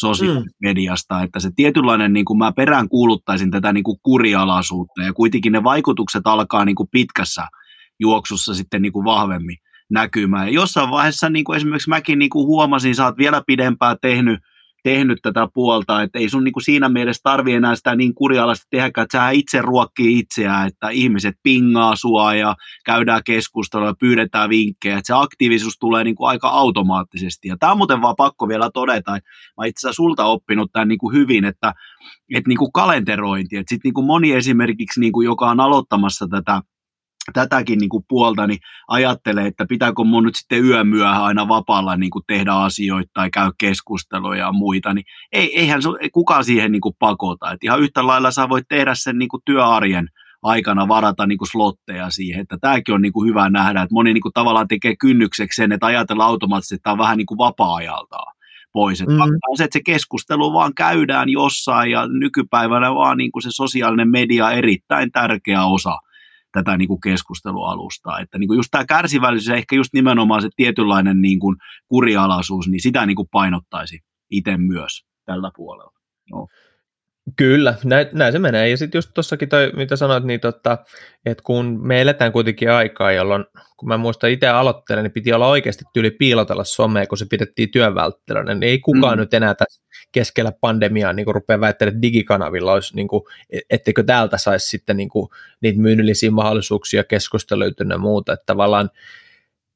sosiaalisesta 0.00 1.18
mm. 1.18 1.24
että 1.24 1.40
se 1.40 1.50
tietynlainen, 1.56 2.12
niin 2.12 2.24
kuin 2.24 2.38
mä 2.38 2.52
perään 2.52 2.88
kuuluttaisin 2.88 3.50
tätä 3.50 3.72
niin 3.72 3.84
kuin 3.84 3.98
kurialaisuutta 4.02 5.02
ja 5.02 5.12
kuitenkin 5.12 5.52
ne 5.52 5.64
vaikutukset 5.64 6.26
alkaa 6.26 6.64
niin 6.64 6.76
kuin 6.76 6.88
pitkässä 6.92 7.46
juoksussa 8.00 8.54
sitten 8.54 8.82
niin 8.82 8.92
kuin 8.92 9.04
vahvemmin 9.04 9.56
näkymään. 9.90 10.46
Ja 10.46 10.52
jossain 10.52 10.90
vaiheessa 10.90 11.30
niin 11.30 11.44
kuin 11.44 11.56
esimerkiksi 11.56 11.88
mäkin 11.88 12.18
niin 12.18 12.30
kuin 12.30 12.46
huomasin, 12.46 12.94
sä 12.94 13.04
oot 13.04 13.18
vielä 13.18 13.42
pidempään 13.46 13.96
tehnyt, 14.02 14.40
tehnyt 14.84 15.18
tätä 15.22 15.48
puolta, 15.54 16.02
että 16.02 16.18
ei 16.18 16.28
sun 16.28 16.44
niin 16.44 16.52
kuin 16.52 16.64
siinä 16.64 16.88
mielessä 16.88 17.20
tarvi 17.22 17.52
enää 17.52 17.74
sitä 17.74 17.96
niin 17.96 18.14
kurialasti 18.14 18.66
tehdä, 18.70 18.86
että 18.86 19.06
sä 19.12 19.30
itse 19.30 19.62
ruokkii 19.62 20.18
itseään, 20.18 20.68
että 20.68 20.88
ihmiset 20.88 21.34
pingaa 21.42 21.96
sua 21.96 22.34
ja 22.34 22.56
käydään 22.84 23.22
keskustelua 23.24 23.86
ja 23.86 23.94
pyydetään 24.00 24.50
vinkkejä, 24.50 24.98
että 24.98 25.06
se 25.06 25.12
aktiivisuus 25.16 25.78
tulee 25.78 26.04
niin 26.04 26.14
kuin 26.16 26.28
aika 26.28 26.48
automaattisesti. 26.48 27.48
Ja 27.48 27.56
tämä 27.60 27.72
on 27.72 27.78
muuten 27.78 28.02
vaan 28.02 28.16
pakko 28.16 28.48
vielä 28.48 28.70
todeta, 28.74 29.16
että 29.16 29.30
mä 29.58 29.66
itse 29.66 29.86
asiassa 29.86 29.96
sulta 29.96 30.24
oppinut 30.24 30.72
tämän 30.72 30.88
niin 30.88 30.98
kuin 30.98 31.16
hyvin, 31.16 31.44
että, 31.44 31.72
että 32.34 32.48
niin 32.48 32.58
kuin 32.58 32.72
kalenterointi, 32.72 33.56
että 33.56 33.70
sitten 33.74 33.92
niin 33.96 34.06
moni 34.06 34.32
esimerkiksi, 34.32 35.00
niin 35.00 35.12
kuin, 35.12 35.24
joka 35.24 35.50
on 35.50 35.60
aloittamassa 35.60 36.26
tätä 36.30 36.60
tätäkin 37.32 37.78
niin 37.78 37.88
kuin 37.88 38.04
puolta, 38.08 38.46
niin 38.46 38.58
ajattelee, 38.88 39.46
että 39.46 39.66
pitääkö 39.68 40.04
mun 40.04 40.24
nyt 40.24 40.34
sitten 40.34 40.64
yömyöhön 40.64 41.22
aina 41.22 41.48
vapaalla 41.48 41.96
niin 41.96 42.10
kuin 42.10 42.24
tehdä 42.26 42.52
asioita 42.52 43.10
tai 43.14 43.30
käy 43.30 43.50
keskusteluja 43.58 44.38
ja 44.38 44.52
muita, 44.52 44.94
niin 44.94 45.04
ei, 45.32 45.58
eihän 45.58 45.82
se, 45.82 45.88
kukaan 46.12 46.44
siihen 46.44 46.72
niin 46.72 46.80
kuin 46.80 46.94
pakota. 46.98 47.52
Et 47.52 47.64
ihan 47.64 47.80
yhtä 47.80 48.06
lailla 48.06 48.30
sä 48.30 48.48
voit 48.48 48.68
tehdä 48.68 48.94
sen 48.94 49.18
niin 49.18 49.28
kuin 49.28 49.42
työarjen 49.44 50.08
aikana 50.42 50.88
varata 50.88 51.26
niin 51.26 51.38
kuin 51.38 51.48
slotteja 51.48 52.10
siihen, 52.10 52.40
että 52.40 52.58
tämäkin 52.60 52.94
on 52.94 53.02
niin 53.02 53.12
kuin 53.12 53.28
hyvä 53.28 53.50
nähdä, 53.50 53.82
että 53.82 53.94
moni 53.94 54.12
niin 54.12 54.22
kuin 54.22 54.32
tavallaan 54.32 54.68
tekee 54.68 54.96
kynnykseksi 54.96 55.56
sen, 55.56 55.72
että 55.72 55.86
ajatellaan 55.86 56.30
automaattisesti, 56.30 56.74
että 56.74 56.82
tämä 56.82 56.92
on 56.92 56.98
vähän 56.98 57.18
niin 57.18 57.26
kuin 57.26 57.38
vapaa-ajaltaan 57.38 58.34
pois. 58.72 59.00
Että 59.00 59.14
mm. 59.14 59.56
se, 59.56 59.64
että 59.64 59.78
se 59.78 59.82
keskustelu 59.82 60.52
vaan 60.52 60.74
käydään 60.74 61.28
jossain 61.28 61.90
ja 61.90 62.06
nykypäivänä 62.06 62.94
vaan 62.94 63.16
niin 63.16 63.32
kuin 63.32 63.42
se 63.42 63.48
sosiaalinen 63.52 64.10
media 64.10 64.50
erittäin 64.50 65.12
tärkeä 65.12 65.64
osa 65.64 65.98
tätä 66.54 66.76
niin 66.76 66.88
kuin 66.88 67.00
keskustelualustaa. 67.00 68.20
Että 68.20 68.38
niin 68.38 68.48
kuin 68.48 68.56
just 68.56 68.68
tämä 68.70 68.84
kärsivällisyys 68.84 69.48
ja 69.48 69.56
ehkä 69.56 69.76
just 69.76 69.92
nimenomaan 69.92 70.42
se 70.42 70.48
tietynlainen 70.56 71.20
niin 71.20 71.38
kuin 71.38 71.56
kurialaisuus, 71.88 72.68
niin 72.68 72.82
sitä 72.82 73.06
niin 73.06 73.16
kuin 73.16 73.28
painottaisi 73.32 73.98
itse 74.30 74.56
myös 74.56 75.04
tällä 75.24 75.50
puolella. 75.56 75.98
No. 76.30 76.46
Kyllä, 77.36 77.74
näin, 77.84 78.06
näin 78.12 78.32
se 78.32 78.38
menee. 78.38 78.68
Ja 78.68 78.76
sitten 78.76 78.98
just 78.98 79.10
tuossakin 79.14 79.48
toi, 79.48 79.72
mitä 79.76 79.96
sanoit, 79.96 80.24
niin 80.24 80.40
totta, 80.40 80.78
että 81.26 81.42
kun 81.44 81.86
me 81.86 82.00
eletään 82.00 82.32
kuitenkin 82.32 82.70
aikaa, 82.70 83.12
jolloin, 83.12 83.44
kun 83.76 83.88
mä 83.88 83.96
muistan 83.96 84.30
itse 84.30 84.48
aloittelen, 84.48 85.04
niin 85.04 85.12
piti 85.12 85.32
olla 85.32 85.48
oikeasti 85.48 85.84
tyyli 85.92 86.10
piilotella 86.10 86.64
somea, 86.64 87.06
kun 87.06 87.18
se 87.18 87.26
pidettiin 87.30 87.70
työnvälttelönä, 87.70 88.54
niin 88.54 88.62
ei 88.62 88.78
kukaan 88.78 89.18
mm. 89.18 89.20
nyt 89.20 89.34
enää 89.34 89.54
tässä 89.54 89.82
keskellä 90.12 90.52
pandemiaa 90.60 91.12
niin 91.12 91.24
kuin 91.24 91.34
rupeaa 91.34 91.60
väittämään, 91.60 91.94
että 91.94 92.02
digikanavilla 92.02 92.72
olisi, 92.72 92.96
niin 92.96 93.08
kuin, 93.08 93.22
etteikö 93.70 94.02
täältä 94.02 94.38
saisi 94.38 94.68
sitten 94.68 94.96
niin 94.96 95.08
kuin, 95.08 95.28
niitä 95.60 95.80
myynnillisiä 95.80 96.30
mahdollisuuksia 96.30 97.04
keskusteluita 97.04 97.84
ja 97.88 97.98
muuta, 97.98 98.32
että 98.32 98.46
tavallaan 98.46 98.90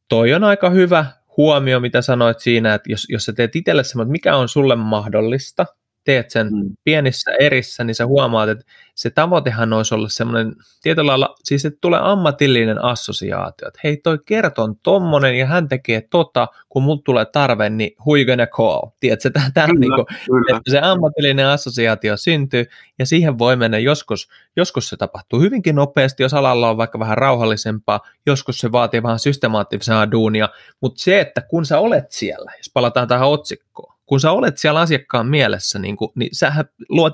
toi 0.08 0.34
on 0.34 0.44
aika 0.44 0.70
hyvä 0.70 1.06
huomio, 1.36 1.80
mitä 1.80 2.02
sanoit 2.02 2.40
siinä, 2.40 2.74
että 2.74 2.92
jos, 2.92 3.06
jos 3.08 3.24
sä 3.24 3.32
teet 3.32 3.56
itselle 3.56 3.84
semmoinen, 3.84 4.08
että 4.08 4.12
mikä 4.12 4.36
on 4.36 4.48
sulle 4.48 4.76
mahdollista, 4.76 5.66
teet 6.08 6.30
sen 6.30 6.46
mm. 6.46 6.70
pienissä 6.84 7.30
erissä, 7.40 7.84
niin 7.84 7.94
sä 7.94 8.06
huomaat, 8.06 8.48
että 8.48 8.64
se 8.94 9.10
tavoitehan 9.10 9.72
olisi 9.72 9.94
olla 9.94 10.08
semmoinen 10.08 10.54
tietyllä 10.82 11.06
lailla, 11.06 11.34
siis 11.44 11.64
että 11.64 11.78
tulee 11.80 12.00
ammatillinen 12.02 12.84
assosiaatio, 12.84 13.68
että 13.68 13.80
hei 13.84 13.96
toi 13.96 14.18
kerton 14.26 14.76
tommonen 14.82 15.38
ja 15.38 15.46
hän 15.46 15.68
tekee 15.68 16.02
tota, 16.10 16.48
kun 16.68 16.82
mulla 16.82 17.02
tulee 17.04 17.24
tarve, 17.24 17.70
niin 17.70 17.90
who 18.00 18.16
you 18.16 18.26
gonna 18.26 18.46
call? 18.46 18.90
Tiedätkö, 19.00 19.30
tämän, 19.30 19.52
tämän 19.52 19.70
kyllä, 19.70 19.80
niin 19.80 19.94
kuin, 19.94 20.06
kyllä. 20.26 20.56
että 20.56 20.70
se 20.70 20.80
ammatillinen 20.82 21.46
assosiaatio 21.46 22.16
syntyy 22.16 22.64
ja 22.98 23.06
siihen 23.06 23.38
voi 23.38 23.56
mennä 23.56 23.78
joskus, 23.78 24.28
joskus 24.56 24.88
se 24.88 24.96
tapahtuu 24.96 25.40
hyvinkin 25.40 25.74
nopeasti, 25.74 26.22
jos 26.22 26.34
alalla 26.34 26.70
on 26.70 26.76
vaikka 26.76 26.98
vähän 26.98 27.18
rauhallisempaa, 27.18 28.00
joskus 28.26 28.58
se 28.58 28.72
vaatii 28.72 29.02
vähän 29.02 29.18
systemaattisempaa 29.18 30.10
duunia, 30.10 30.48
mutta 30.80 31.02
se, 31.02 31.20
että 31.20 31.40
kun 31.40 31.66
sä 31.66 31.78
olet 31.78 32.10
siellä, 32.10 32.52
jos 32.58 32.70
palataan 32.74 33.08
tähän 33.08 33.28
otsikkoon, 33.28 33.97
kun 34.08 34.20
sä 34.20 34.30
olet 34.30 34.58
siellä 34.58 34.80
asiakkaan 34.80 35.26
mielessä, 35.26 35.78
niin, 35.78 35.96
kuin, 35.96 36.10
niin 36.14 36.30
sähän 36.32 36.64
luot 36.88 37.12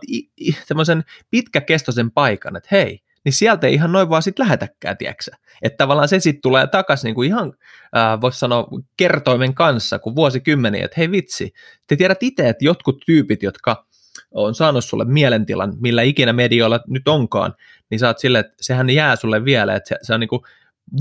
tämmöisen 0.68 1.04
pitkäkestoisen 1.30 2.11
paikan, 2.11 2.57
että 2.57 2.68
hei, 2.72 3.00
niin 3.24 3.33
sieltä 3.33 3.66
ei 3.66 3.74
ihan 3.74 3.92
noin 3.92 4.09
vaan 4.09 4.22
sitten 4.22 4.44
lähetäkään, 4.44 4.96
tiedätkö 4.96 5.30
Että 5.62 5.76
tavallaan 5.76 6.09
se 6.09 6.20
sitten 6.20 6.42
tulee 6.42 6.66
takaisin 6.66 7.09
niin 7.09 7.14
kuin 7.14 7.28
ihan, 7.28 7.52
äh, 7.96 8.20
voisi 8.20 8.38
sanoa, 8.38 8.68
kertoimen 8.96 9.54
kanssa, 9.54 9.98
kun 9.98 10.16
vuosikymmeniä, 10.16 10.85
että 10.85 10.94
hei 10.98 11.11
vitsi, 11.11 11.52
te 11.87 11.96
tiedät 11.96 12.22
itse, 12.22 12.48
että 12.48 12.64
jotkut 12.64 13.02
tyypit, 13.07 13.42
jotka 13.42 13.87
on 14.30 14.54
saanut 14.54 14.85
sulle 14.85 15.04
mielentilan, 15.04 15.74
millä 15.80 16.02
ikinä 16.02 16.33
medioilla 16.33 16.80
nyt 16.88 17.09
onkaan, 17.09 17.54
niin 17.90 17.98
sä 17.98 18.07
oot 18.07 18.18
silleen, 18.18 18.44
että 18.44 18.54
sehän 18.61 18.90
jää 18.90 19.16
sulle 19.16 19.44
vielä, 19.44 19.74
että 19.74 19.88
se, 19.88 19.96
se 20.02 20.14
on 20.14 20.20
niin 20.20 20.28
kuin 20.28 20.42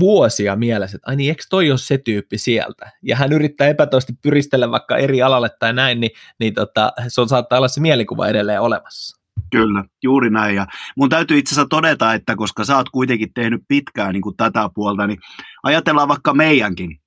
vuosia 0.00 0.56
mielessä, 0.56 0.96
että 0.96 1.10
ai 1.10 1.16
niin, 1.16 1.30
eikö 1.30 1.42
toi 1.50 1.70
ole 1.70 1.78
se 1.78 1.98
tyyppi 1.98 2.38
sieltä? 2.38 2.90
Ja 3.02 3.16
hän 3.16 3.32
yrittää 3.32 3.68
epätoisesti 3.68 4.12
pyristellä 4.22 4.70
vaikka 4.70 4.96
eri 4.96 5.22
alalle 5.22 5.50
tai 5.58 5.72
näin, 5.72 6.00
niin, 6.00 6.10
niin 6.40 6.54
tota, 6.54 6.92
se 7.08 7.20
on, 7.20 7.28
saattaa 7.28 7.58
olla 7.58 7.68
se 7.68 7.80
mielikuva 7.80 8.28
edelleen 8.28 8.60
olemassa. 8.60 9.20
Kyllä, 9.50 9.84
juuri 10.02 10.30
näin. 10.30 10.56
Ja 10.56 10.66
mun 10.96 11.08
täytyy 11.08 11.38
itse 11.38 11.54
asiassa 11.54 11.68
todeta, 11.68 12.14
että 12.14 12.36
koska 12.36 12.64
sä 12.64 12.76
oot 12.76 12.88
kuitenkin 12.88 13.34
tehnyt 13.34 13.62
pitkään 13.68 14.12
niin 14.12 14.22
kuin 14.22 14.36
tätä 14.36 14.70
puolta, 14.74 15.06
niin 15.06 15.18
ajatellaan 15.62 16.08
vaikka 16.08 16.34
meidänkin 16.34 17.00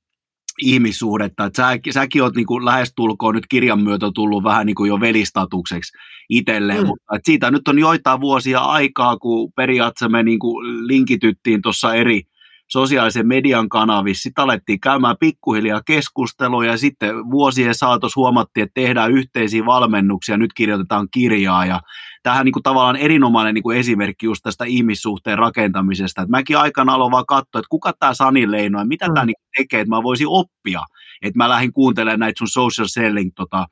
ihmissuhdetta. 0.62 1.46
Että 1.46 1.62
sä, 1.63 1.80
säkin 1.92 2.24
oot 2.24 2.36
niin 2.36 2.46
kuin 2.46 2.66
lähestulkoon 2.66 3.36
nyt 3.36 3.48
kirjan 3.50 3.80
myötä 3.80 4.12
tullut 4.16 4.44
vähän 4.44 4.66
niin 4.66 4.76
kuin 4.76 4.90
jo 4.90 5.00
velistatukseksi 5.00 5.98
itselleen, 6.30 6.82
mm. 6.82 6.88
mutta 6.88 7.20
siitä 7.24 7.52
nyt 7.52 7.68
on 7.68 7.80
joitain 7.80 8.22
vuosia 8.22 8.60
aikaa, 8.60 9.18
kun 9.18 9.52
periaatteessa 9.56 10.10
me 10.10 10.24
niin 10.24 10.40
kuin 10.40 10.88
linkityttiin 10.88 11.62
tuossa 11.62 11.94
eri– 11.94 12.22
sosiaalisen 12.67 13.27
median 13.27 13.69
kanavissa. 13.69 14.23
Sitten 14.23 14.43
alettiin 14.43 14.80
käymään 14.80 15.15
pikkuhiljaa 15.19 15.82
keskustelua 15.86 16.65
ja 16.65 16.77
sitten 16.77 17.32
vuosien 17.32 17.75
saatossa 17.75 18.19
huomattiin, 18.19 18.63
että 18.63 18.82
tehdään 18.82 19.12
yhteisiä 19.12 19.65
valmennuksia, 19.65 20.38
nyt 20.38 20.53
kirjoitetaan 20.53 21.08
kirjaa 21.13 21.65
ja 21.65 21.82
tähän 22.23 22.45
niin 22.45 22.53
kuin 22.53 22.63
tavallaan 22.63 22.95
erinomainen 22.95 23.53
niin 23.53 23.63
kuin 23.63 23.77
esimerkki 23.77 24.25
just 24.25 24.43
tästä 24.43 24.65
ihmissuhteen 24.65 25.38
rakentamisesta. 25.38 26.21
Et 26.21 26.30
mäkin 26.30 26.58
aikana 26.58 26.93
aloin 26.93 27.12
vaan 27.12 27.25
katsoa, 27.25 27.60
että 27.60 27.69
kuka 27.69 27.93
tämä 27.99 28.13
Sani 28.13 28.51
Leino 28.51 28.80
ja 28.80 28.86
mitä 28.86 29.08
mm. 29.08 29.13
tämä 29.13 29.25
niin 29.25 29.36
tekee, 29.58 29.80
että 29.82 29.95
mä 29.95 30.03
voisin 30.03 30.27
oppia. 30.30 30.82
Että 31.21 31.38
mä 31.38 31.49
lähdin 31.49 31.73
kuuntelemaan 31.73 32.19
näitä 32.19 32.38
sun 32.38 32.47
social 32.47 32.88
selling 32.88 33.32
tota, 33.36 33.65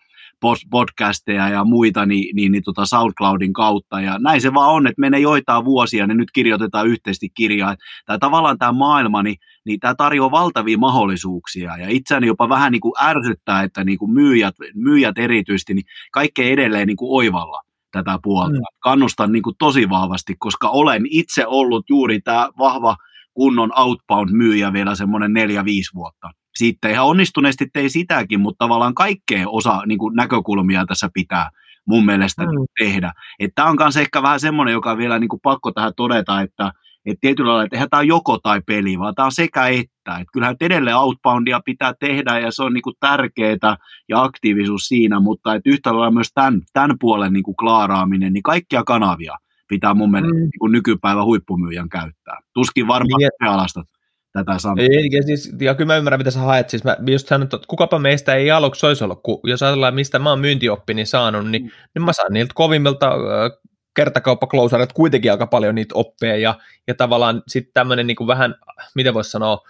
podcasteja 0.69 1.49
ja 1.49 1.63
muita 1.63 2.05
niin, 2.05 2.35
niin, 2.35 2.51
niin 2.51 2.63
tota 2.63 2.85
SoundCloudin 2.85 3.53
kautta. 3.53 4.01
Ja 4.01 4.19
näin 4.19 4.41
se 4.41 4.53
vaan 4.53 4.71
on, 4.71 4.87
että 4.87 5.01
menee 5.01 5.19
joitain 5.19 5.65
vuosia, 5.65 6.07
niin 6.07 6.17
nyt 6.17 6.31
kirjoitetaan 6.31 6.87
yhteisesti 6.87 7.29
kirjaa. 7.29 7.75
Tämä 8.05 8.17
tavallaan 8.17 8.57
tämä 8.57 8.71
maailma, 8.71 9.23
niin, 9.23 9.35
niin 9.65 9.79
tämä 9.79 9.95
tarjoaa 9.95 10.31
valtavia 10.31 10.77
mahdollisuuksia. 10.77 11.77
Ja 11.77 11.89
itseäni 11.89 12.27
jopa 12.27 12.49
vähän 12.49 12.71
niin 12.71 12.81
kuin 12.81 12.93
ärsyttää, 13.01 13.63
että 13.63 13.83
niin 13.83 13.97
kuin 13.97 14.11
myyjät, 14.11 14.55
myyjät 14.75 15.17
erityisesti, 15.17 15.73
niin 15.73 15.85
kaikkea 16.11 16.49
edelleen 16.49 16.87
niin 16.87 16.97
kuin 16.97 17.15
oivalla 17.15 17.61
tätä 17.91 18.19
puolta. 18.23 18.53
Mm. 18.53 18.63
Kannustan 18.79 19.31
niin 19.31 19.43
kuin 19.43 19.55
tosi 19.59 19.89
vahvasti, 19.89 20.35
koska 20.39 20.69
olen 20.69 21.03
itse 21.09 21.47
ollut 21.47 21.85
juuri 21.89 22.21
tämä 22.21 22.49
vahva 22.59 22.95
kunnon 23.33 23.71
outbound-myyjä 23.79 24.73
vielä 24.73 24.95
semmoinen 24.95 25.33
neljä, 25.33 25.65
viisi 25.65 25.93
vuotta 25.95 26.29
sitten 26.57 26.91
ihan 26.91 27.05
onnistuneesti 27.05 27.67
tein 27.73 27.89
sitäkin, 27.89 28.39
mutta 28.39 28.65
tavallaan 28.65 28.95
kaikkea 28.95 29.49
osa 29.49 29.81
niin 29.85 29.97
kuin 29.97 30.15
näkökulmia 30.15 30.85
tässä 30.85 31.09
pitää 31.13 31.49
mun 31.85 32.05
mielestä 32.05 32.43
mm. 32.43 32.65
tehdä. 32.79 33.13
Tämä 33.55 33.69
on 33.69 33.75
myös 33.79 33.97
ehkä 33.97 34.21
vähän 34.21 34.39
semmoinen, 34.39 34.73
joka 34.73 34.91
on 34.91 34.97
vielä 34.97 35.19
niin 35.19 35.29
kuin 35.29 35.39
pakko 35.43 35.71
tähän 35.71 35.93
todeta, 35.97 36.41
että 36.41 36.71
et 37.05 37.17
tietyllä 37.21 37.49
lailla, 37.49 37.63
että 37.63 37.75
eihän 37.75 37.89
tämä 37.89 38.03
joko 38.03 38.37
tai 38.37 38.61
peli, 38.67 38.99
vaan 38.99 39.15
tämä 39.15 39.25
on 39.25 39.31
sekä 39.31 39.67
että. 39.67 40.19
Et 40.19 40.27
kyllähän 40.33 40.55
edelleen 40.61 40.97
outboundia 40.97 41.61
pitää 41.65 41.93
tehdä 41.99 42.39
ja 42.39 42.51
se 42.51 42.63
on 42.63 42.73
niinku 42.73 42.93
tärkeää 42.99 43.77
ja 44.09 44.23
aktiivisuus 44.23 44.81
siinä, 44.87 45.19
mutta 45.19 45.55
et 45.55 45.61
yhtä 45.65 45.93
lailla 45.93 46.11
myös 46.11 46.31
tämän, 46.33 46.61
tämän 46.73 46.95
puolen 46.99 47.33
niinku 47.33 47.53
klaaraaminen, 47.53 48.33
niin 48.33 48.43
kaikkia 48.43 48.83
kanavia 48.83 49.35
pitää 49.67 49.93
mun 49.93 50.11
mielestä 50.11 50.35
mm. 50.35 50.39
niin 50.39 50.71
nykypäivän 50.71 51.25
huippumyyjän 51.25 51.89
käyttää. 51.89 52.39
Tuskin 52.53 52.87
varmaan 52.87 53.19
niin, 53.19 53.49
alastat 53.49 53.87
tätä 54.35 54.59
sanaa. 54.59 54.85
Ei, 54.85 55.09
ja, 55.11 55.23
siis, 55.23 55.53
ja 55.61 55.75
kyllä 55.75 55.87
mä 55.87 55.97
ymmärrän, 55.97 56.19
mitä 56.19 56.31
sä 56.31 56.39
haet. 56.39 56.69
Siis 56.69 56.83
mä 56.83 56.97
just 57.07 57.27
sanon, 57.27 57.43
että 57.43 57.57
kukapa 57.67 57.99
meistä 57.99 58.35
ei 58.35 58.51
aluksi 58.51 58.85
olisi 58.85 59.03
ollut, 59.03 59.19
kun 59.23 59.39
jos 59.43 59.63
ajatellaan, 59.63 59.95
mistä 59.95 60.19
mä 60.19 60.29
oon 60.29 60.39
myyntioppini 60.39 61.05
saanut, 61.05 61.49
niin, 61.49 61.63
mm. 61.63 61.69
niin 61.95 62.03
mä 62.03 62.13
saan 62.13 62.33
niiltä 62.33 62.51
kovimmilta 62.55 63.07
äh, 63.07 63.51
kertakauppaklousarit 63.95 64.93
kuitenkin 64.93 65.31
aika 65.31 65.47
paljon 65.47 65.75
niitä 65.75 65.95
oppeja, 65.95 66.37
ja, 66.37 66.55
ja 66.87 66.95
tavallaan 66.95 67.43
sitten 67.47 67.73
tämmöinen 67.73 68.07
niin 68.07 68.27
vähän, 68.27 68.55
miten 68.95 69.13
voisi 69.13 69.29
sanoa, 69.29 69.61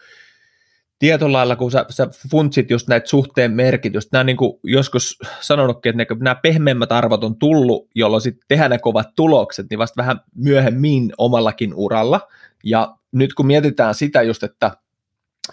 tietyllä 0.99 1.31
lailla, 1.31 1.55
kun 1.55 1.71
sä, 1.71 1.85
sä 1.89 2.07
funtsit 2.31 2.69
just 2.69 2.87
näitä 2.87 3.07
suhteen 3.07 3.51
merkitystä, 3.51 4.09
nämä 4.11 4.23
niin 4.23 4.37
kuin 4.37 4.59
joskus 4.63 5.19
sanonutkin, 5.41 6.01
että 6.01 6.15
nämä 6.19 6.35
pehmeämmät 6.35 6.91
arvot 6.91 7.23
on 7.23 7.39
tullut, 7.39 7.89
jolloin 7.95 8.21
sitten 8.21 8.45
tehdään 8.47 8.71
ne 8.71 8.77
kovat 8.77 9.07
tulokset, 9.15 9.65
niin 9.69 9.79
vasta 9.79 10.01
vähän 10.01 10.19
myöhemmin 10.35 11.13
omallakin 11.17 11.73
uralla, 11.73 12.21
ja 12.63 12.95
nyt 13.15 13.33
kun 13.33 13.47
mietitään 13.47 13.95
sitä 13.95 14.21
just, 14.21 14.43
että, 14.43 14.71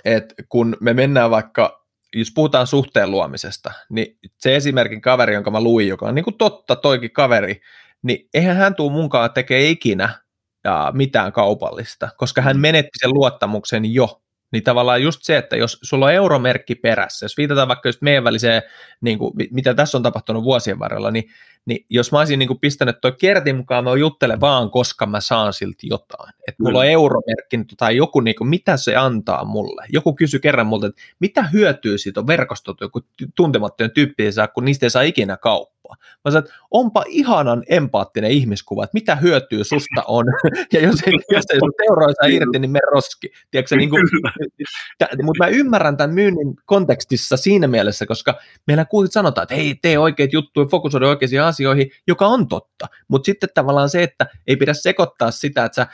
että 0.04 0.34
kun 0.48 0.76
me 0.80 0.94
mennään 0.94 1.30
vaikka, 1.30 1.86
jos 2.14 2.28
puhutaan 2.34 2.66
suhteen 2.66 3.10
luomisesta, 3.10 3.72
niin 3.90 4.18
se 4.38 4.56
esimerkin 4.56 5.00
kaveri, 5.00 5.34
jonka 5.34 5.50
mä 5.50 5.60
luin, 5.60 5.88
joka 5.88 6.06
on 6.06 6.14
niin 6.14 6.24
kuin 6.24 6.38
totta 6.38 6.76
toikin 6.76 7.12
kaveri, 7.12 7.60
niin 8.02 8.28
eihän 8.34 8.56
hän 8.56 8.74
tule 8.74 8.92
munkaan 8.92 9.32
tekee 9.32 9.70
ikinä 9.70 10.22
ja 10.64 10.92
mitään 10.94 11.32
kaupallista, 11.32 12.08
koska 12.16 12.42
hän 12.42 12.60
menetti 12.60 12.98
sen 13.00 13.14
luottamuksen 13.14 13.94
jo 13.94 14.21
niin 14.52 14.62
tavallaan 14.62 15.02
just 15.02 15.22
se, 15.22 15.36
että 15.36 15.56
jos 15.56 15.78
sulla 15.82 16.06
on 16.06 16.12
euromerkki 16.12 16.74
perässä, 16.74 17.24
jos 17.24 17.36
viitataan 17.36 17.68
vaikka 17.68 17.88
just 17.88 18.02
meidän 18.02 18.24
väliseen, 18.24 18.62
niin 19.00 19.18
kuin, 19.18 19.32
mitä 19.50 19.74
tässä 19.74 19.98
on 19.98 20.02
tapahtunut 20.02 20.44
vuosien 20.44 20.78
varrella, 20.78 21.10
niin, 21.10 21.24
niin 21.66 21.86
jos 21.90 22.12
mä 22.12 22.18
olisin 22.18 22.38
niin 22.38 22.46
kuin 22.46 22.58
pistänyt 22.58 23.00
toi 23.00 23.12
kertin 23.12 23.56
mukaan, 23.56 23.84
mä 23.84 23.96
juttelen 23.96 24.40
vaan, 24.40 24.70
koska 24.70 25.06
mä 25.06 25.20
saan 25.20 25.52
silti 25.52 25.86
jotain. 25.90 26.34
Että 26.48 26.62
mulla 26.62 26.78
on 26.78 26.86
euromerkki 26.86 27.58
tai 27.76 27.96
joku, 27.96 28.20
niin 28.20 28.36
kuin, 28.36 28.48
mitä 28.48 28.76
se 28.76 28.96
antaa 28.96 29.44
mulle. 29.44 29.86
Joku 29.88 30.14
kysyi 30.14 30.40
kerran 30.40 30.66
multa, 30.66 30.86
että 30.86 31.02
mitä 31.20 31.42
hyötyy 31.42 31.98
siitä 31.98 32.20
on 32.20 32.26
verkostot, 32.26 32.80
joku 32.80 33.00
tuntemattomien 33.34 33.90
tyyppiä 33.90 34.32
saa, 34.32 34.48
kun 34.48 34.64
niistä 34.64 34.86
ei 34.86 34.90
saa 34.90 35.02
ikinä 35.02 35.36
kauppaa. 35.36 35.71
Mä 36.24 36.30
sanoin, 36.30 36.44
että 36.44 36.56
onpa 36.70 37.04
ihanan 37.08 37.62
empaattinen 37.68 38.30
ihmiskuva, 38.30 38.84
että 38.84 38.94
mitä 38.94 39.16
hyötyä 39.16 39.64
susta 39.64 40.02
on. 40.06 40.24
ja 40.72 40.80
jos 40.80 41.02
ei, 41.06 41.12
jos 41.30 41.44
ei 41.52 41.58
sun 41.58 41.72
euroisa 41.88 42.26
irti, 42.26 42.58
niin 42.58 42.70
me 42.70 42.80
roski. 42.92 43.32
Tiedätkö, 43.50 43.76
niin 43.76 43.90
kuin, 43.90 44.02
mutta 45.22 45.44
mä 45.44 45.48
ymmärrän 45.48 45.96
tämän 45.96 46.14
myynnin 46.14 46.54
kontekstissa 46.66 47.36
siinä 47.36 47.68
mielessä, 47.68 48.06
koska 48.06 48.34
meillä 48.66 48.84
kuitenkin 48.84 49.12
sanotaan, 49.12 49.42
että 49.42 49.54
hei, 49.54 49.74
tee 49.82 49.98
oikeat 49.98 50.32
juttuja, 50.32 50.66
fokusoida 50.66 51.08
oikeisiin 51.08 51.42
asioihin, 51.42 51.90
joka 52.06 52.26
on 52.26 52.48
totta. 52.48 52.86
Mutta 53.08 53.26
sitten 53.26 53.48
tavallaan 53.54 53.88
se, 53.88 54.02
että 54.02 54.26
ei 54.46 54.56
pidä 54.56 54.74
sekoittaa 54.74 55.30
sitä, 55.30 55.64
että 55.64 55.76
sä 55.76 55.86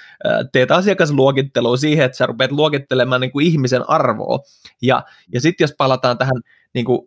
teet 0.52 0.70
asiakasluokittelua 0.70 1.76
siihen, 1.76 2.04
että 2.04 2.18
sä 2.18 2.26
rupeat 2.26 2.52
luokittelemaan 2.52 3.20
niin 3.20 3.32
kuin 3.32 3.46
ihmisen 3.46 3.90
arvoa. 3.90 4.38
Ja, 4.82 5.02
ja 5.34 5.40
sitten 5.40 5.64
jos 5.64 5.74
palataan 5.78 6.18
tähän 6.18 6.42
niin 6.78 6.84
kuin, 6.84 7.00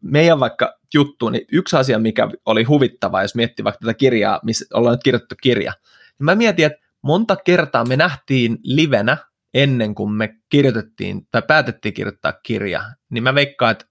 meidän 0.00 0.40
vaikka 0.40 0.74
juttuun, 0.94 1.32
niin 1.32 1.44
yksi 1.52 1.76
asia, 1.76 1.98
mikä 1.98 2.28
oli 2.46 2.64
huvittava, 2.64 3.22
jos 3.22 3.34
miettii 3.34 3.64
vaikka 3.64 3.78
tätä 3.80 3.94
kirjaa, 3.94 4.40
missä 4.42 4.64
ollaan 4.74 4.92
nyt 4.92 5.02
kirjoitettu 5.02 5.34
kirja, 5.42 5.72
niin 6.18 6.24
mä 6.24 6.34
mietin, 6.34 6.66
että 6.66 6.78
monta 7.02 7.36
kertaa 7.36 7.84
me 7.84 7.96
nähtiin 7.96 8.58
livenä 8.62 9.16
ennen 9.54 9.94
kuin 9.94 10.12
me 10.12 10.34
kirjoitettiin 10.48 11.28
tai 11.30 11.42
päätettiin 11.42 11.94
kirjoittaa 11.94 12.32
kirja, 12.32 12.84
niin 13.10 13.22
mä 13.22 13.34
veikkaan, 13.34 13.72
että 13.72 13.84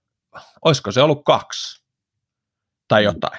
olisiko 0.64 0.92
se 0.92 1.02
ollut 1.02 1.24
kaksi 1.24 1.84
tai 2.88 3.04
jotain. 3.04 3.38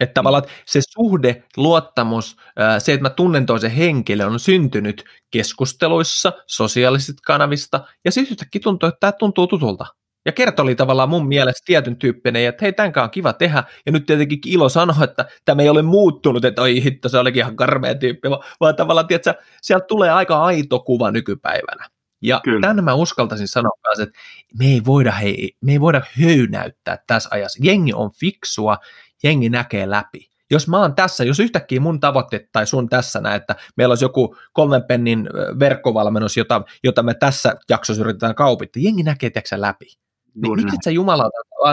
Että 0.00 0.14
tavallaan 0.14 0.44
se 0.66 0.80
suhde, 0.90 1.44
luottamus, 1.56 2.36
se, 2.78 2.92
että 2.92 3.02
mä 3.02 3.10
tunnen 3.10 3.46
toisen 3.46 3.70
henkilön, 3.70 4.28
on 4.28 4.40
syntynyt 4.40 5.04
keskusteluissa, 5.30 6.32
sosiaalisista 6.46 7.22
kanavista, 7.26 7.84
ja 8.04 8.10
sitten 8.10 8.32
yhtäkkiä 8.32 8.60
tuntuu, 8.64 8.88
että 8.88 9.00
tämä 9.00 9.12
tuntuu 9.12 9.46
tutulta. 9.46 9.86
Ja 10.28 10.32
Kert 10.32 10.60
oli 10.60 10.74
tavallaan 10.74 11.08
mun 11.08 11.28
mielestä 11.28 11.62
tietyn 11.64 11.96
tyyppinen, 11.96 12.42
että 12.42 12.64
hei, 12.64 12.72
tämän 12.72 12.92
on 12.96 13.10
kiva 13.10 13.32
tehdä. 13.32 13.64
Ja 13.86 13.92
nyt 13.92 14.06
tietenkin 14.06 14.38
ilo 14.46 14.68
sanoa, 14.68 15.04
että 15.04 15.24
tämä 15.44 15.62
ei 15.62 15.68
ole 15.68 15.82
muuttunut, 15.82 16.44
että 16.44 16.62
oi 16.62 16.84
hitto, 16.84 17.08
se 17.08 17.18
olikin 17.18 17.40
ihan 17.40 17.56
karmea 17.56 17.94
tyyppi, 17.94 18.30
vaan 18.60 18.76
tavallaan, 18.76 19.06
tiedätkö, 19.06 19.34
sieltä 19.62 19.86
tulee 19.86 20.10
aika 20.10 20.44
aito 20.44 20.80
kuva 20.80 21.10
nykypäivänä. 21.10 21.88
Ja 22.22 22.40
Kyllä. 22.44 22.60
tämän 22.60 22.84
mä 22.84 22.94
uskaltaisin 22.94 23.48
sanoa 23.48 23.72
myös, 23.88 24.08
että 24.08 24.18
me 24.58 24.64
ei 24.66 24.82
voida, 24.86 25.12
hei, 25.12 25.56
me 25.60 25.72
ei 25.72 25.80
voida 25.80 26.02
höynäyttää 26.22 26.98
tässä 27.06 27.28
ajassa. 27.32 27.58
Jengi 27.62 27.92
on 27.92 28.10
fiksua, 28.10 28.78
jengi 29.22 29.48
näkee 29.48 29.90
läpi. 29.90 30.30
jos 30.50 30.68
mä 30.68 30.80
oon 30.80 30.94
tässä, 30.94 31.24
jos 31.24 31.40
yhtäkkiä 31.40 31.80
mun 31.80 32.00
tavoitteet 32.00 32.48
tai 32.52 32.66
sun 32.66 32.88
tässä 32.88 33.20
näin, 33.20 33.36
että 33.36 33.56
meillä 33.76 33.92
olisi 33.92 34.04
joku 34.04 34.36
kolmen 34.52 34.84
pennin 34.84 35.28
verkkovalmennus, 35.58 36.36
jota, 36.36 36.62
jota 36.84 37.02
me 37.02 37.14
tässä 37.14 37.54
jaksossa 37.70 38.02
yritetään 38.02 38.34
kaupittaa, 38.34 38.82
jengi 38.82 39.02
näkee 39.02 39.30
tiedätkö 39.30 39.60
läpi. 39.60 40.07
Niin 40.42 40.56
miksi 40.56 40.76
sä 40.84 40.90
Jumala 40.90 41.30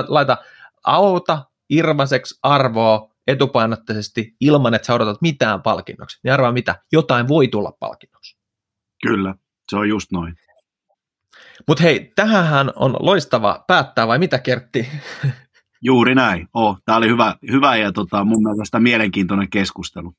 laita 0.08 0.38
auta 0.84 1.46
irvaiseksi 1.70 2.40
arvoa 2.44 3.12
etupainotteisesti 3.28 4.36
ilman, 4.40 4.74
että 4.74 4.86
sä 4.86 4.94
odotat 4.94 5.22
mitään 5.22 5.62
palkinnoksi. 5.62 6.20
Niin 6.24 6.34
arvaa 6.34 6.52
mitä, 6.52 6.76
jotain 6.92 7.28
voi 7.28 7.48
tulla 7.48 7.72
palkinnoksi. 7.80 8.38
Kyllä, 9.02 9.36
se 9.70 9.78
on 9.78 9.90
just 9.90 10.12
noin. 10.12 10.36
Mutta 11.68 11.84
hei, 11.84 12.12
tähän 12.16 12.72
on 12.76 12.96
loistava 13.00 13.64
päättää, 13.68 14.08
vai 14.08 14.20
mitä 14.20 14.40
Kertti? 14.40 14.88
Juuri 15.82 16.16
näin. 16.16 16.48
Oh, 16.54 16.78
Tämä 16.86 16.98
oli 16.98 17.08
hyvä, 17.08 17.36
hyvä 17.52 17.76
ja 17.76 17.92
tota, 17.92 18.24
mun 18.24 18.44
mielestä 18.44 18.80
mielenkiintoinen 18.80 19.50
keskustelu. 19.50 20.14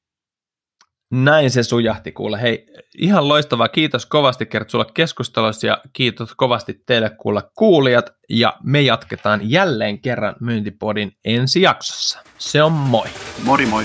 Näin 1.24 1.50
se 1.50 1.62
sujahti 1.62 2.12
kuule. 2.12 2.42
Hei, 2.42 2.66
ihan 2.98 3.28
loistavaa. 3.28 3.68
Kiitos 3.68 4.06
kovasti 4.06 4.46
Kert 4.46 4.70
sulle 4.70 4.86
keskustelussa 4.94 5.66
ja 5.66 5.78
kiitos 5.92 6.34
kovasti 6.34 6.82
teille 6.86 7.10
kuulla 7.10 7.42
kuulijat. 7.54 8.10
Ja 8.30 8.56
me 8.62 8.80
jatketaan 8.80 9.40
jälleen 9.50 10.00
kerran 10.00 10.34
Myyntipodin 10.40 11.12
ensi 11.24 11.62
jaksossa. 11.62 12.18
Se 12.38 12.62
on 12.62 12.72
moi. 12.72 13.06
Mori 13.44 13.66
moi. 13.66 13.84